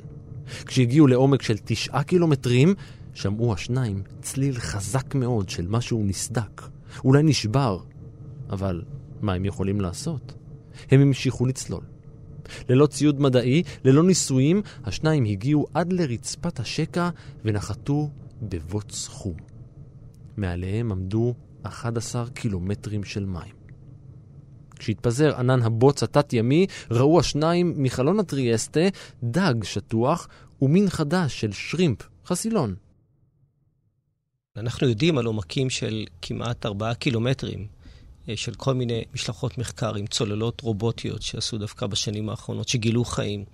כשהגיעו 0.66 1.06
לעומק 1.06 1.42
של 1.42 1.56
תשעה 1.64 2.02
קילומטרים, 2.02 2.74
שמעו 3.14 3.52
השניים 3.52 4.02
צליל 4.22 4.54
חזק 4.58 5.14
מאוד 5.14 5.48
של 5.48 5.66
משהו 5.68 6.02
נסדק. 6.04 6.62
אולי 7.04 7.22
נשבר, 7.22 7.78
אבל 8.50 8.82
מה 9.22 9.34
הם 9.34 9.44
יכולים 9.44 9.80
לעשות? 9.80 10.34
הם 10.90 11.00
המשיכו 11.00 11.46
לצלול. 11.46 11.93
ללא 12.68 12.86
ציוד 12.86 13.20
מדעי, 13.20 13.62
ללא 13.84 14.02
ניסויים, 14.02 14.62
השניים 14.84 15.24
הגיעו 15.24 15.66
עד 15.74 15.92
לרצפת 15.92 16.60
השקע 16.60 17.10
ונחתו 17.44 18.10
בבוץ 18.42 19.08
חום. 19.08 19.36
מעליהם 20.36 20.92
עמדו 20.92 21.34
11 21.62 22.26
קילומטרים 22.34 23.04
של 23.04 23.24
מים. 23.24 23.54
כשהתפזר 24.78 25.36
ענן 25.36 25.62
הבוץ 25.62 26.02
התת-ימי, 26.02 26.66
ראו 26.90 27.20
השניים 27.20 27.74
מחלון 27.76 28.20
הטריאסטה 28.20 28.80
דג 29.22 29.54
שטוח 29.62 30.28
ומין 30.62 30.90
חדש 30.90 31.40
של 31.40 31.52
שרימפ, 31.52 31.98
חסילון. 32.26 32.74
אנחנו 34.56 34.88
יודעים 34.88 35.18
על 35.18 35.26
עומקים 35.26 35.70
של 35.70 36.04
כמעט 36.22 36.66
4 36.66 36.94
קילומטרים. 36.94 37.73
אה, 38.28 38.36
של 38.36 38.54
כל 38.54 38.74
מיני 38.74 39.04
משלחות 39.14 39.58
מחקר 39.58 39.94
עם 39.94 40.06
צוללות 40.06 40.60
רובוטיות 40.60 41.22
שעשו 41.22 41.58
דווקא 41.58 41.86
בשנים 41.86 42.28
האחרונות, 42.28 42.68
שגילו 42.68 43.04
חיים. 43.04 43.44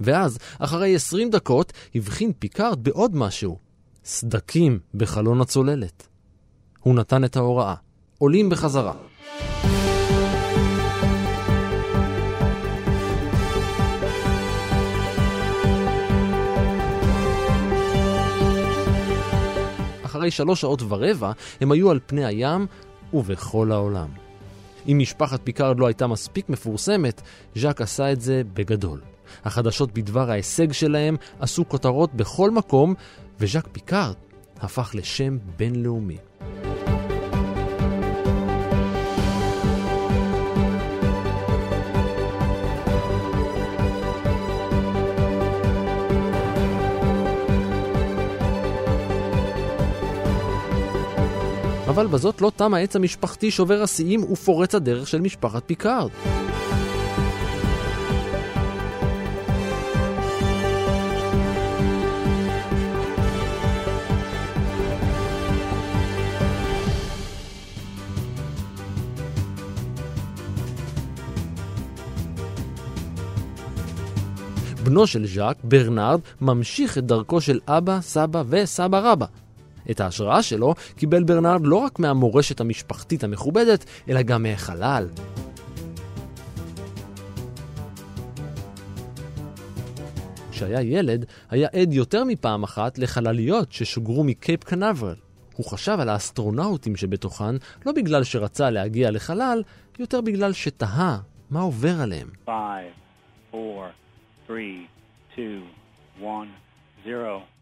ואז, 0.00 0.38
אחרי 0.58 0.94
20 0.94 1.30
דקות, 1.30 1.72
הבחין 1.94 2.32
פיקארד 2.38 2.84
בעוד 2.84 3.16
משהו. 3.16 3.58
סדקים 4.04 4.78
בחלון 4.94 5.40
הצוללת. 5.40 6.08
הוא 6.80 6.94
נתן 6.94 7.24
את 7.24 7.36
ההוראה. 7.36 7.74
עולים 8.18 8.50
בחזרה. 8.50 8.92
אחרי 20.02 20.30
שלוש 20.30 20.60
שעות 20.60 20.82
ורבע 20.88 21.32
הם 21.60 21.72
היו 21.72 21.90
על 21.90 22.00
פני 22.06 22.24
הים 22.24 22.66
ובכל 23.14 23.72
העולם. 23.72 24.08
אם 24.88 24.98
משפחת 25.00 25.40
פיקארד 25.44 25.78
לא 25.78 25.86
הייתה 25.86 26.06
מספיק 26.06 26.48
מפורסמת, 26.48 27.22
ז'אק 27.54 27.80
עשה 27.80 28.12
את 28.12 28.20
זה 28.20 28.42
בגדול. 28.54 29.00
החדשות 29.44 29.92
בדבר 29.92 30.30
ההישג 30.30 30.72
שלהם 30.72 31.16
עשו 31.40 31.68
כותרות 31.68 32.14
בכל 32.14 32.50
מקום, 32.50 32.94
וז'אק 33.40 33.68
פיקארד 33.72 34.14
הפך 34.60 34.90
לשם 34.94 35.38
בינלאומי. 35.56 36.16
אבל 51.90 52.06
בזאת 52.06 52.40
לא 52.40 52.52
תם 52.56 52.74
העץ 52.74 52.96
המשפחתי 52.96 53.50
שובר 53.50 53.82
השיאים 53.82 54.32
ופורץ 54.32 54.74
הדרך 54.74 55.08
של 55.08 55.20
משפחת 55.20 55.62
פיקארד. 55.66 56.10
בנו 74.84 75.06
של 75.06 75.26
ז'אק, 75.26 75.56
ברנרד, 75.64 76.20
ממשיך 76.40 76.98
את 76.98 77.04
דרכו 77.04 77.40
של 77.40 77.58
אבא, 77.68 78.00
סבא 78.00 78.42
וסבא 78.48 78.98
רבא. 78.98 79.26
את 79.90 80.00
ההשראה 80.00 80.42
שלו 80.42 80.74
קיבל 80.96 81.22
ברנרד 81.22 81.60
לא 81.64 81.76
רק 81.76 81.98
מהמורשת 81.98 82.60
המשפחתית 82.60 83.24
המכובדת, 83.24 83.84
אלא 84.08 84.22
גם 84.22 84.42
מהחלל. 84.42 85.08
כשהיה 90.50 90.80
ילד, 90.82 91.24
היה 91.50 91.68
עד 91.72 91.92
יותר 91.92 92.24
מפעם 92.24 92.62
אחת 92.62 92.98
לחלליות 92.98 93.72
ששוגרו 93.72 94.24
מקייפ 94.24 94.64
קנברל. 94.64 95.14
הוא 95.56 95.66
חשב 95.66 95.96
על 96.00 96.08
האסטרונאוטים 96.08 96.96
שבתוכן, 96.96 97.54
לא 97.86 97.92
בגלל 97.92 98.24
שרצה 98.24 98.70
להגיע 98.70 99.10
לחלל, 99.10 99.62
יותר 99.98 100.20
בגלל 100.20 100.52
שתהה 100.52 101.18
מה 101.50 101.60
עובר 101.60 102.00
עליהם. 102.02 102.28
5, 102.46 102.56
4, 103.54 103.88
3, 104.46 104.64
2, 105.32 105.62
1, 106.22 106.30
0 107.06 107.60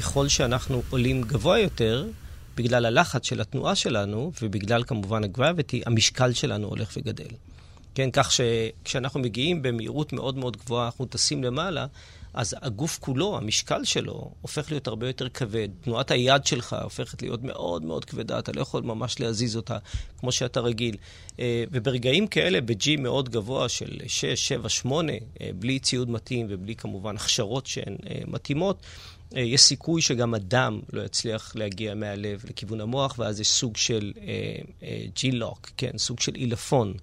ככל 0.00 0.28
שאנחנו 0.28 0.82
עולים 0.90 1.22
גבוה 1.22 1.58
יותר, 1.58 2.06
בגלל 2.56 2.86
הלחץ 2.86 3.26
של 3.26 3.40
התנועה 3.40 3.74
שלנו, 3.74 4.32
ובגלל 4.42 4.84
כמובן 4.84 5.24
הגרביטי, 5.24 5.82
המשקל 5.86 6.32
שלנו 6.32 6.68
הולך 6.68 6.92
וגדל. 6.96 7.28
כן, 7.94 8.08
כך 8.12 8.32
שכשאנחנו 8.32 9.20
מגיעים 9.20 9.62
במהירות 9.62 10.12
מאוד 10.12 10.38
מאוד 10.38 10.56
גבוהה, 10.56 10.86
אנחנו 10.86 11.06
טסים 11.06 11.44
למעלה, 11.44 11.86
אז 12.34 12.56
הגוף 12.62 12.98
כולו, 12.98 13.36
המשקל 13.36 13.84
שלו, 13.84 14.30
הופך 14.40 14.70
להיות 14.70 14.86
הרבה 14.86 15.06
יותר 15.06 15.28
כבד. 15.28 15.68
תנועת 15.80 16.10
היד 16.10 16.46
שלך 16.46 16.76
הופכת 16.82 17.22
להיות 17.22 17.42
מאוד 17.42 17.84
מאוד 17.84 18.04
כבדה, 18.04 18.38
אתה 18.38 18.52
לא 18.52 18.60
יכול 18.60 18.82
ממש 18.82 19.20
להזיז 19.20 19.56
אותה 19.56 19.78
כמו 20.20 20.32
שאתה 20.32 20.60
רגיל. 20.60 20.96
אה, 21.40 21.64
וברגעים 21.70 22.26
כאלה, 22.26 22.60
ב-G 22.60 22.86
מאוד 22.98 23.28
גבוה 23.28 23.68
של 23.68 23.98
6, 24.06 24.24
7, 24.24 24.68
8, 24.68 25.12
בלי 25.58 25.78
ציוד 25.78 26.10
מתאים 26.10 26.46
ובלי 26.50 26.76
כמובן 26.76 27.16
הכשרות 27.16 27.66
שהן 27.66 27.96
אה, 28.10 28.20
מתאימות, 28.26 28.82
יש 29.34 29.60
סיכוי 29.60 30.02
שגם 30.02 30.34
אדם 30.34 30.80
לא 30.92 31.02
יצליח 31.02 31.52
להגיע 31.56 31.94
מהלב 31.94 32.44
לכיוון 32.48 32.80
המוח, 32.80 33.18
ואז 33.18 33.40
יש 33.40 33.48
סוג 33.48 33.76
של 33.76 34.12
ג'י-לוק, 35.14 35.66
uh, 35.66 35.68
uh, 35.68 35.72
כן, 35.76 35.98
סוג 35.98 36.20
של 36.20 36.34
עילפון. 36.34 36.94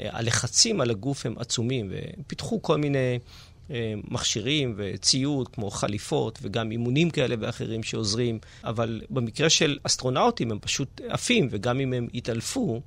הלחצים 0.00 0.80
על 0.80 0.90
הגוף 0.90 1.26
הם 1.26 1.34
עצומים, 1.38 1.92
ופיתחו 1.92 2.62
כל 2.62 2.76
מיני 2.76 3.18
מכשירים 4.10 4.74
וציוד, 4.76 5.48
כמו 5.48 5.70
חליפות, 5.70 6.38
וגם 6.42 6.70
אימונים 6.70 7.10
כאלה 7.10 7.34
ואחרים 7.40 7.82
שעוזרים, 7.82 8.38
אבל 8.64 9.02
במקרה 9.10 9.50
של 9.50 9.78
אסטרונאוטים 9.82 10.50
הם 10.50 10.58
פשוט 10.58 11.00
עפים, 11.08 11.48
וגם 11.50 11.80
אם 11.80 11.92
הם 11.92 12.08
יתעלפו, 12.12 12.80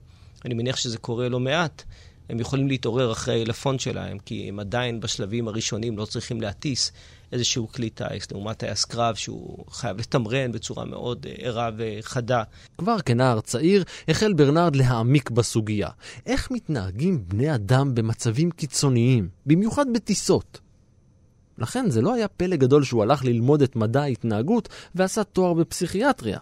אני 0.45 0.53
מניח 0.53 0.77
שזה 0.77 0.97
קורה 0.97 1.29
לא 1.29 1.39
מעט, 1.39 1.83
הם 2.29 2.39
יכולים 2.39 2.67
להתעורר 2.67 3.11
אחרי 3.11 3.33
העילפון 3.33 3.79
שלהם, 3.79 4.19
כי 4.19 4.49
הם 4.49 4.59
עדיין 4.59 4.99
בשלבים 4.99 5.47
הראשונים 5.47 5.97
לא 5.97 6.05
צריכים 6.05 6.41
להטיס. 6.41 6.91
איזשהו 7.31 7.67
כלי 7.67 7.89
טיס, 7.89 8.31
לעומת 8.31 8.57
טייס 8.57 8.85
קרב 8.85 9.15
שהוא 9.15 9.65
חייב 9.69 9.97
לתמרן 9.97 10.51
בצורה 10.51 10.85
מאוד 10.85 11.25
אה, 11.29 11.35
ערה 11.37 11.69
וחדה. 11.77 12.43
כבר 12.77 12.99
כנער 12.99 13.41
צעיר 13.41 13.83
החל 14.07 14.33
ברנרד 14.33 14.75
להעמיק 14.75 15.29
בסוגיה. 15.29 15.89
איך 16.25 16.51
מתנהגים 16.51 17.23
בני 17.27 17.55
אדם 17.55 17.95
במצבים 17.95 18.51
קיצוניים, 18.51 19.29
במיוחד 19.45 19.85
בטיסות? 19.93 20.59
לכן 21.57 21.89
זה 21.89 22.01
לא 22.01 22.13
היה 22.13 22.27
פלא 22.27 22.55
גדול 22.55 22.83
שהוא 22.83 23.03
הלך 23.03 23.25
ללמוד 23.25 23.61
את 23.61 23.75
מדע 23.75 24.01
ההתנהגות 24.01 24.69
ועשה 24.95 25.23
תואר 25.23 25.53
בפסיכיאטריה. 25.53 26.39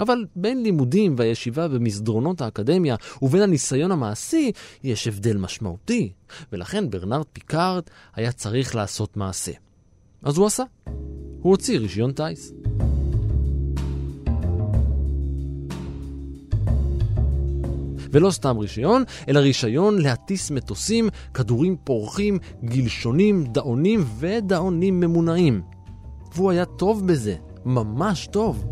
אבל 0.00 0.24
בין 0.36 0.62
לימודים 0.62 1.14
והישיבה 1.18 1.68
במסדרונות 1.68 2.40
האקדמיה 2.40 2.96
ובין 3.22 3.42
הניסיון 3.42 3.92
המעשי, 3.92 4.52
יש 4.82 5.08
הבדל 5.08 5.36
משמעותי, 5.36 6.12
ולכן 6.52 6.90
ברנרד 6.90 7.26
פיקארד 7.32 7.82
היה 8.14 8.32
צריך 8.32 8.74
לעשות 8.74 9.16
מעשה. 9.16 9.52
אז 10.24 10.36
הוא 10.36 10.46
עשה. 10.46 10.64
הוא 11.40 11.50
הוציא 11.50 11.78
רישיון 11.78 12.12
טיס. 12.12 12.52
ולא 18.12 18.30
סתם 18.30 18.58
רישיון, 18.58 19.04
אלא 19.28 19.38
רישיון 19.38 19.98
להטיס 19.98 20.50
מטוסים, 20.50 21.08
כדורים 21.34 21.76
פורחים, 21.84 22.38
גלשונים, 22.64 23.44
דאונים 23.44 24.04
ודאונים 24.18 25.00
ממונעים. 25.00 25.62
והוא 26.34 26.50
היה 26.50 26.64
טוב 26.64 27.06
בזה, 27.06 27.36
ממש 27.64 28.26
טוב. 28.26 28.64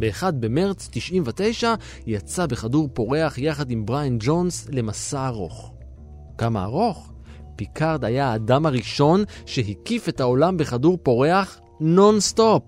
ב-1 0.00 0.30
במרץ 0.30 0.88
99 0.92 1.74
יצא 2.06 2.46
בכדור 2.46 2.88
פורח 2.94 3.38
יחד 3.38 3.70
עם 3.70 3.86
בריין 3.86 4.16
ג'ונס 4.20 4.68
למסע 4.72 5.26
ארוך. 5.26 5.72
כמה 6.38 6.64
ארוך? 6.64 7.12
פיקארד 7.56 8.04
היה 8.04 8.32
האדם 8.32 8.66
הראשון 8.66 9.24
שהקיף 9.46 10.08
את 10.08 10.20
העולם 10.20 10.56
בכדור 10.56 10.98
פורח 11.02 11.60
נונסטופ. 11.80 12.62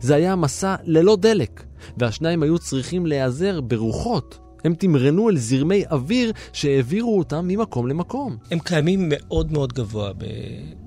זה 0.00 0.14
היה 0.14 0.36
מסע 0.36 0.74
ללא 0.84 1.16
דלק, 1.16 1.64
והשניים 1.96 2.42
היו 2.42 2.58
צריכים 2.58 3.06
להיעזר 3.06 3.60
ברוחות. 3.60 4.45
הם 4.66 4.74
תמרנו 4.74 5.30
אל 5.30 5.36
זרמי 5.36 5.84
אוויר 5.90 6.32
שהעבירו 6.52 7.18
אותם 7.18 7.48
ממקום 7.48 7.86
למקום. 7.86 8.36
הם 8.50 8.58
קיימים 8.58 9.04
מאוד 9.08 9.52
מאוד 9.52 9.72
גבוה 9.72 10.12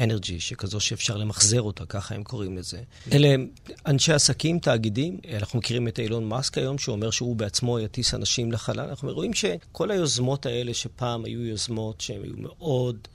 אנרגי, 0.02 0.40
שכזו 0.40 0.80
שאפשר 0.80 1.18
למחזר 1.18 1.62
אותה, 1.62 1.86
ככה 1.86 2.16
הם 2.16 2.24
קוראים 2.24 2.58
לזה. 2.58 2.82
אלה 3.12 3.36
אנשי 3.86 4.14
עסקים, 4.14 4.60
תאגידים. 4.60 5.20
אנחנו 5.34 5.60
מכירים 5.60 5.88
את 5.88 6.00
אילון 6.00 6.26
מאסק 6.26 6.58
היום, 6.58 6.78
שאומר 6.78 7.12
שהוא 7.12 7.36
בעצמו 7.36 7.80
יטיס 7.80 8.14
אנשים 8.14 8.52
לחלל. 8.52 8.90
אנחנו 8.90 9.14
רואים 9.14 9.34
שכל 9.34 9.92
היוזמות 9.92 10.46
האלה, 10.46 10.74
שפעם 10.74 11.26
היו 11.26 11.46
יוזמות 11.46 12.02
שהן 12.02 12.24
היו 12.24 12.34
מאוד... 12.38 13.08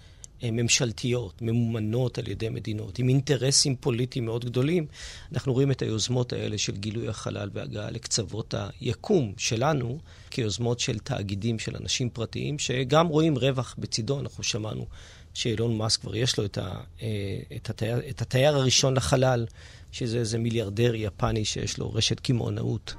אה, 0.43 0.51
ממשלתיות, 0.53 1.43
ממומנות 1.43 2.19
על 2.19 2.29
ידי 2.29 2.49
מדינות, 2.49 2.99
עם 2.99 3.09
אינטרסים 3.09 3.77
פוליטיים 3.77 4.25
מאוד 4.25 4.45
גדולים, 4.45 4.87
אנחנו 5.33 5.53
רואים 5.53 5.71
את 5.71 5.83
היוזמות 5.83 6.33
האלה 6.33 6.59
של 6.59 6.77
גילוי 6.77 7.09
החלל 7.09 7.51
והגעה 7.53 7.91
לקצוות 7.91 8.55
היקום 8.81 9.33
שלנו, 9.37 9.99
כיוזמות 10.31 10.81
של 10.81 10.99
תאגידים, 10.99 11.59
של 11.59 11.77
אנשים 11.77 12.11
פרטיים, 12.11 12.59
שגם 12.59 13.07
רואים 13.07 13.39
רווח 13.39 13.75
בצידו, 13.79 14.21
אנחנו 14.21 14.43
שמענו 14.43 14.87
שאילון 15.35 15.79
מאסק 15.79 16.01
כבר 16.01 16.17
יש 16.17 16.39
לו 16.39 16.45
את, 16.45 16.59
ה, 16.59 16.81
אה, 17.03 17.09
את, 17.57 17.71
התייר, 17.71 18.01
את 18.11 18.23
התייר 18.23 18.57
הראשון 18.57 18.97
לחלל, 18.97 19.47
שזה 19.93 20.19
איזה 20.19 20.39
מיליארדר 20.39 20.95
יפני 20.95 21.45
שיש 21.45 21.79
לו 21.79 21.93
רשת 21.93 22.21
קמעונאות. 22.21 22.95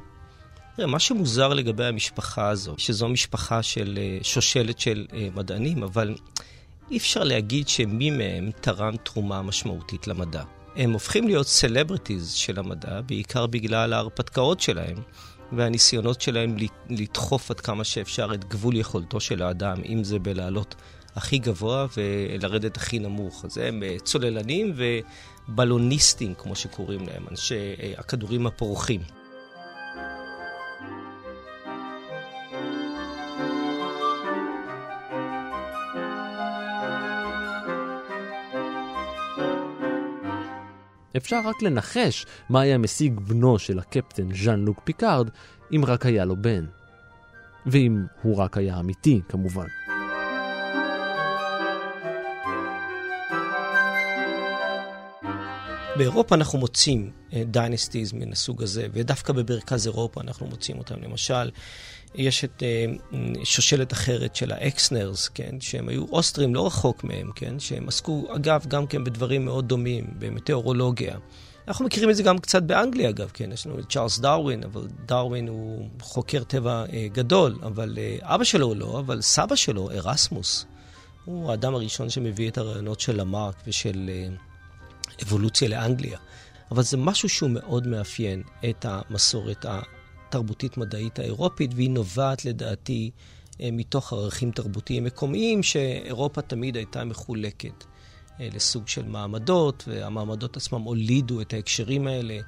תראה, 0.75 0.87
מה 0.87 0.99
שמוזר 0.99 1.47
לגבי 1.47 1.85
המשפחה 1.85 2.49
הזו, 2.49 2.75
שזו 2.77 3.09
משפחה 3.09 3.63
של 3.63 3.99
אה, 4.01 4.17
שושלת 4.23 4.79
של 4.79 5.07
אה, 5.13 5.27
מדענים, 5.35 5.83
אבל 5.83 6.15
אי 6.91 6.97
אפשר 6.97 7.23
להגיד 7.23 7.67
שמי 7.67 8.09
מהם 8.09 8.51
תרם 8.61 8.95
תרומה 8.97 9.41
משמעותית 9.41 10.07
למדע. 10.07 10.43
הם 10.75 10.91
הופכים 10.91 11.27
להיות 11.27 11.47
סלבריטיז 11.47 12.31
של 12.31 12.59
המדע, 12.59 13.01
בעיקר 13.01 13.47
בגלל 13.47 13.93
ההרפתקאות 13.93 14.59
שלהם. 14.59 14.97
והניסיונות 15.51 16.21
שלהם 16.21 16.55
לדחוף 16.89 17.51
עד 17.51 17.59
כמה 17.59 17.83
שאפשר 17.83 18.33
את 18.33 18.45
גבול 18.45 18.77
יכולתו 18.77 19.19
של 19.19 19.41
האדם, 19.41 19.77
אם 19.85 20.03
זה 20.03 20.19
בלעלות 20.19 20.75
הכי 21.15 21.37
גבוה 21.37 21.87
ולרדת 21.97 22.77
הכי 22.77 22.99
נמוך. 22.99 23.45
אז 23.45 23.57
הם 23.57 23.83
אה, 23.83 23.95
צוללנים 24.03 24.73
ובלוניסטים, 25.47 26.33
כמו 26.33 26.55
שקוראים 26.55 27.07
להם, 27.07 27.25
אנשי 27.31 27.75
אה, 27.81 27.93
הכדורים 27.97 28.47
הפורחים. 28.47 29.01
אפשר 41.17 41.39
רק 41.45 41.61
לנחש 41.61 42.25
מה 42.49 42.61
היה 42.61 42.77
משיג 42.77 43.19
בנו 43.19 43.59
של 43.59 43.79
הקפטן 43.79 44.35
ז'אן 44.35 44.59
לוק 44.59 44.81
פיקארד, 44.83 45.29
אם 45.75 45.85
רק 45.85 46.05
היה 46.05 46.25
לו 46.25 46.35
בן. 46.35 46.65
ואם 47.65 48.05
הוא 48.21 48.37
רק 48.37 48.57
היה 48.57 48.79
אמיתי, 48.79 49.21
כמובן. 49.29 49.65
באירופה 55.97 56.35
אנחנו 56.35 56.59
מוצאים 56.59 57.11
dynasties 57.33 58.13
אה, 58.13 58.19
מן 58.19 58.31
הסוג 58.31 58.63
הזה, 58.63 58.87
ודווקא 58.93 59.33
במרכז 59.33 59.87
אירופה 59.87 60.21
אנחנו 60.21 60.47
מוצאים 60.47 60.77
אותם. 60.77 60.95
למשל, 61.01 61.49
יש 62.15 62.43
את 62.43 62.63
אה, 62.63 63.15
שושלת 63.43 63.93
אחרת 63.93 64.35
של 64.35 64.51
האקסנרס, 64.51 65.27
כן, 65.27 65.61
שהם 65.61 65.89
היו 65.89 66.05
אוסטרים 66.11 66.55
לא 66.55 66.67
רחוק 66.67 67.03
מהם, 67.03 67.31
כן, 67.35 67.59
שהם 67.59 67.87
עסקו, 67.87 68.27
אגב, 68.35 68.65
גם 68.67 68.87
כן 68.87 69.03
בדברים 69.03 69.45
מאוד 69.45 69.67
דומים, 69.67 70.07
במטאורולוגיה. 70.19 71.17
אנחנו 71.67 71.85
מכירים 71.85 72.09
את 72.09 72.15
זה 72.15 72.23
גם 72.23 72.37
קצת 72.37 72.63
באנגליה, 72.63 73.09
אגב, 73.09 73.31
כן, 73.33 73.51
יש 73.51 73.67
לנו 73.67 73.79
את 73.79 73.89
צ'ארלס 73.89 74.19
דרווין, 74.19 74.63
אבל 74.63 74.87
דרווין 75.05 75.47
הוא 75.47 75.87
חוקר 76.01 76.43
טבע 76.43 76.85
uh, 76.85 76.89
גדול, 77.11 77.59
אבל 77.63 77.97
אבא 78.21 78.43
שלו 78.43 78.73
לא, 78.73 78.99
אבל 78.99 79.21
סבא 79.21 79.55
שלו, 79.55 79.91
ארסמוס, 79.91 80.65
הוא 81.25 81.51
האדם 81.51 81.75
הראשון 81.75 82.09
שמביא 82.09 82.49
את 82.49 82.57
הרעיונות 82.57 82.99
של 82.99 83.21
למרק 83.21 83.55
ושל... 83.67 84.09
אבולוציה 85.23 85.67
לאנגליה. 85.67 86.19
אבל 86.71 86.83
זה 86.83 86.97
משהו 86.97 87.29
שהוא 87.29 87.49
מאוד 87.49 87.87
מאפיין 87.87 88.43
את 88.69 88.85
המסורת 88.89 89.65
התרבותית-מדעית 89.69 91.19
האירופית, 91.19 91.71
והיא 91.75 91.89
נובעת 91.89 92.45
לדעתי 92.45 93.11
אה, 93.61 93.69
מתוך 93.71 94.13
ערכים 94.13 94.51
תרבותיים 94.51 95.03
מקומיים, 95.03 95.63
שאירופה 95.63 96.41
תמיד 96.41 96.75
הייתה 96.75 97.05
מחולקת 97.05 97.83
לסוג 98.39 98.87
של 98.87 99.03
מעמדות, 99.05 99.83
והמעמדות 99.87 100.57
עצמם 100.57 100.81
הולידו 100.81 101.41
את 101.41 101.53
ההקשרים 101.53 102.07
האלה. 102.07 102.39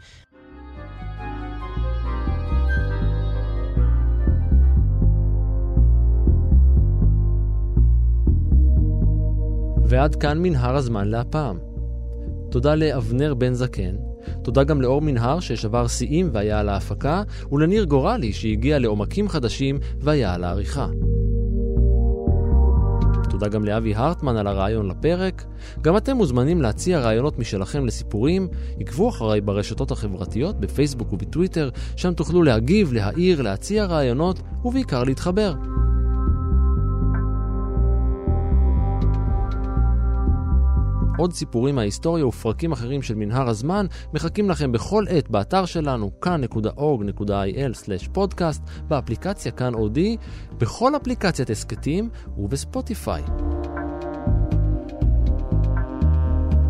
ועד 9.86 10.16
כאן 10.16 10.38
מנהר 10.38 10.76
הזמן 10.76 11.08
להפעם. 11.08 11.73
תודה 12.54 12.76
לאבנר 12.76 13.34
בן 13.34 13.54
זקן, 13.54 13.96
תודה 14.44 14.64
גם 14.64 14.82
לאור 14.82 15.02
מנהר 15.02 15.40
ששבר 15.40 15.88
שיאים 15.88 16.30
והיה 16.32 16.60
על 16.60 16.70
ההפקה, 16.70 17.24
ולניר 17.52 17.84
גורלי 17.84 18.34
שהגיע 18.34 18.80
לעומקים 18.80 19.30
חדשים 19.30 19.80
והיה 20.00 20.34
על 20.34 20.44
העריכה. 20.44 20.88
תודה 23.30 23.48
גם 23.48 23.66
לאבי 23.66 23.96
הרטמן 23.96 24.38
על 24.38 24.48
הרעיון 24.48 24.88
לפרק. 24.88 25.46
גם 25.82 25.98
אתם 25.98 26.18
מוזמנים 26.18 26.62
להציע 26.62 27.00
רעיונות 27.00 27.40
משלכם 27.40 27.86
לסיפורים. 27.86 28.48
עקבו 28.80 29.10
אחריי 29.10 29.42
ברשתות 29.42 29.92
החברתיות, 29.92 30.60
בפייסבוק 30.60 31.14
ובטוויטר, 31.14 31.70
שם 31.96 32.14
תוכלו 32.14 32.44
להגיב, 32.44 32.94
להעיר, 32.94 33.42
להציע 33.42 33.86
רעיונות, 33.86 34.40
ובעיקר 34.66 35.04
להתחבר. 35.04 35.54
עוד 41.18 41.34
סיפורים 41.34 41.76
מההיסטוריה 41.76 42.28
ופרקים 42.28 42.72
אחרים 42.72 43.02
של 43.02 43.16
מנהר 43.16 43.50
הזמן 43.50 43.86
מחכים 44.14 44.50
לכם 44.50 44.72
בכל 44.72 45.06
עת 45.10 45.30
באתר 45.30 45.66
שלנו 45.66 46.12
כאן.org.il/פודקאסט, 46.22 48.64
באפליקציה 48.88 49.52
כאן 49.52 49.74
אודי, 49.74 50.18
בכל 50.58 50.96
אפליקציית 50.96 51.50
הסכתים 51.50 52.10
ובספוטיפיי. 52.38 53.24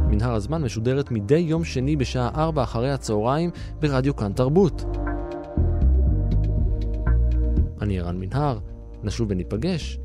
מנהר 0.09 0.33
הזמן 0.33 0.61
משודרת 0.61 1.11
מדי 1.11 1.37
יום 1.37 1.63
שני 1.63 1.95
בשעה 1.95 2.29
4 2.35 2.63
אחרי 2.63 2.91
הצהריים 2.91 3.49
ברדיו 3.79 4.15
כאן 4.15 4.33
תרבות. 4.33 4.85
אני 7.81 7.99
ערן 7.99 8.19
מנהר, 8.19 8.59
נשוב 9.03 9.27
וניפגש 9.31 9.99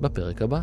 בפרק 0.00 0.42
הבא. 0.42 0.60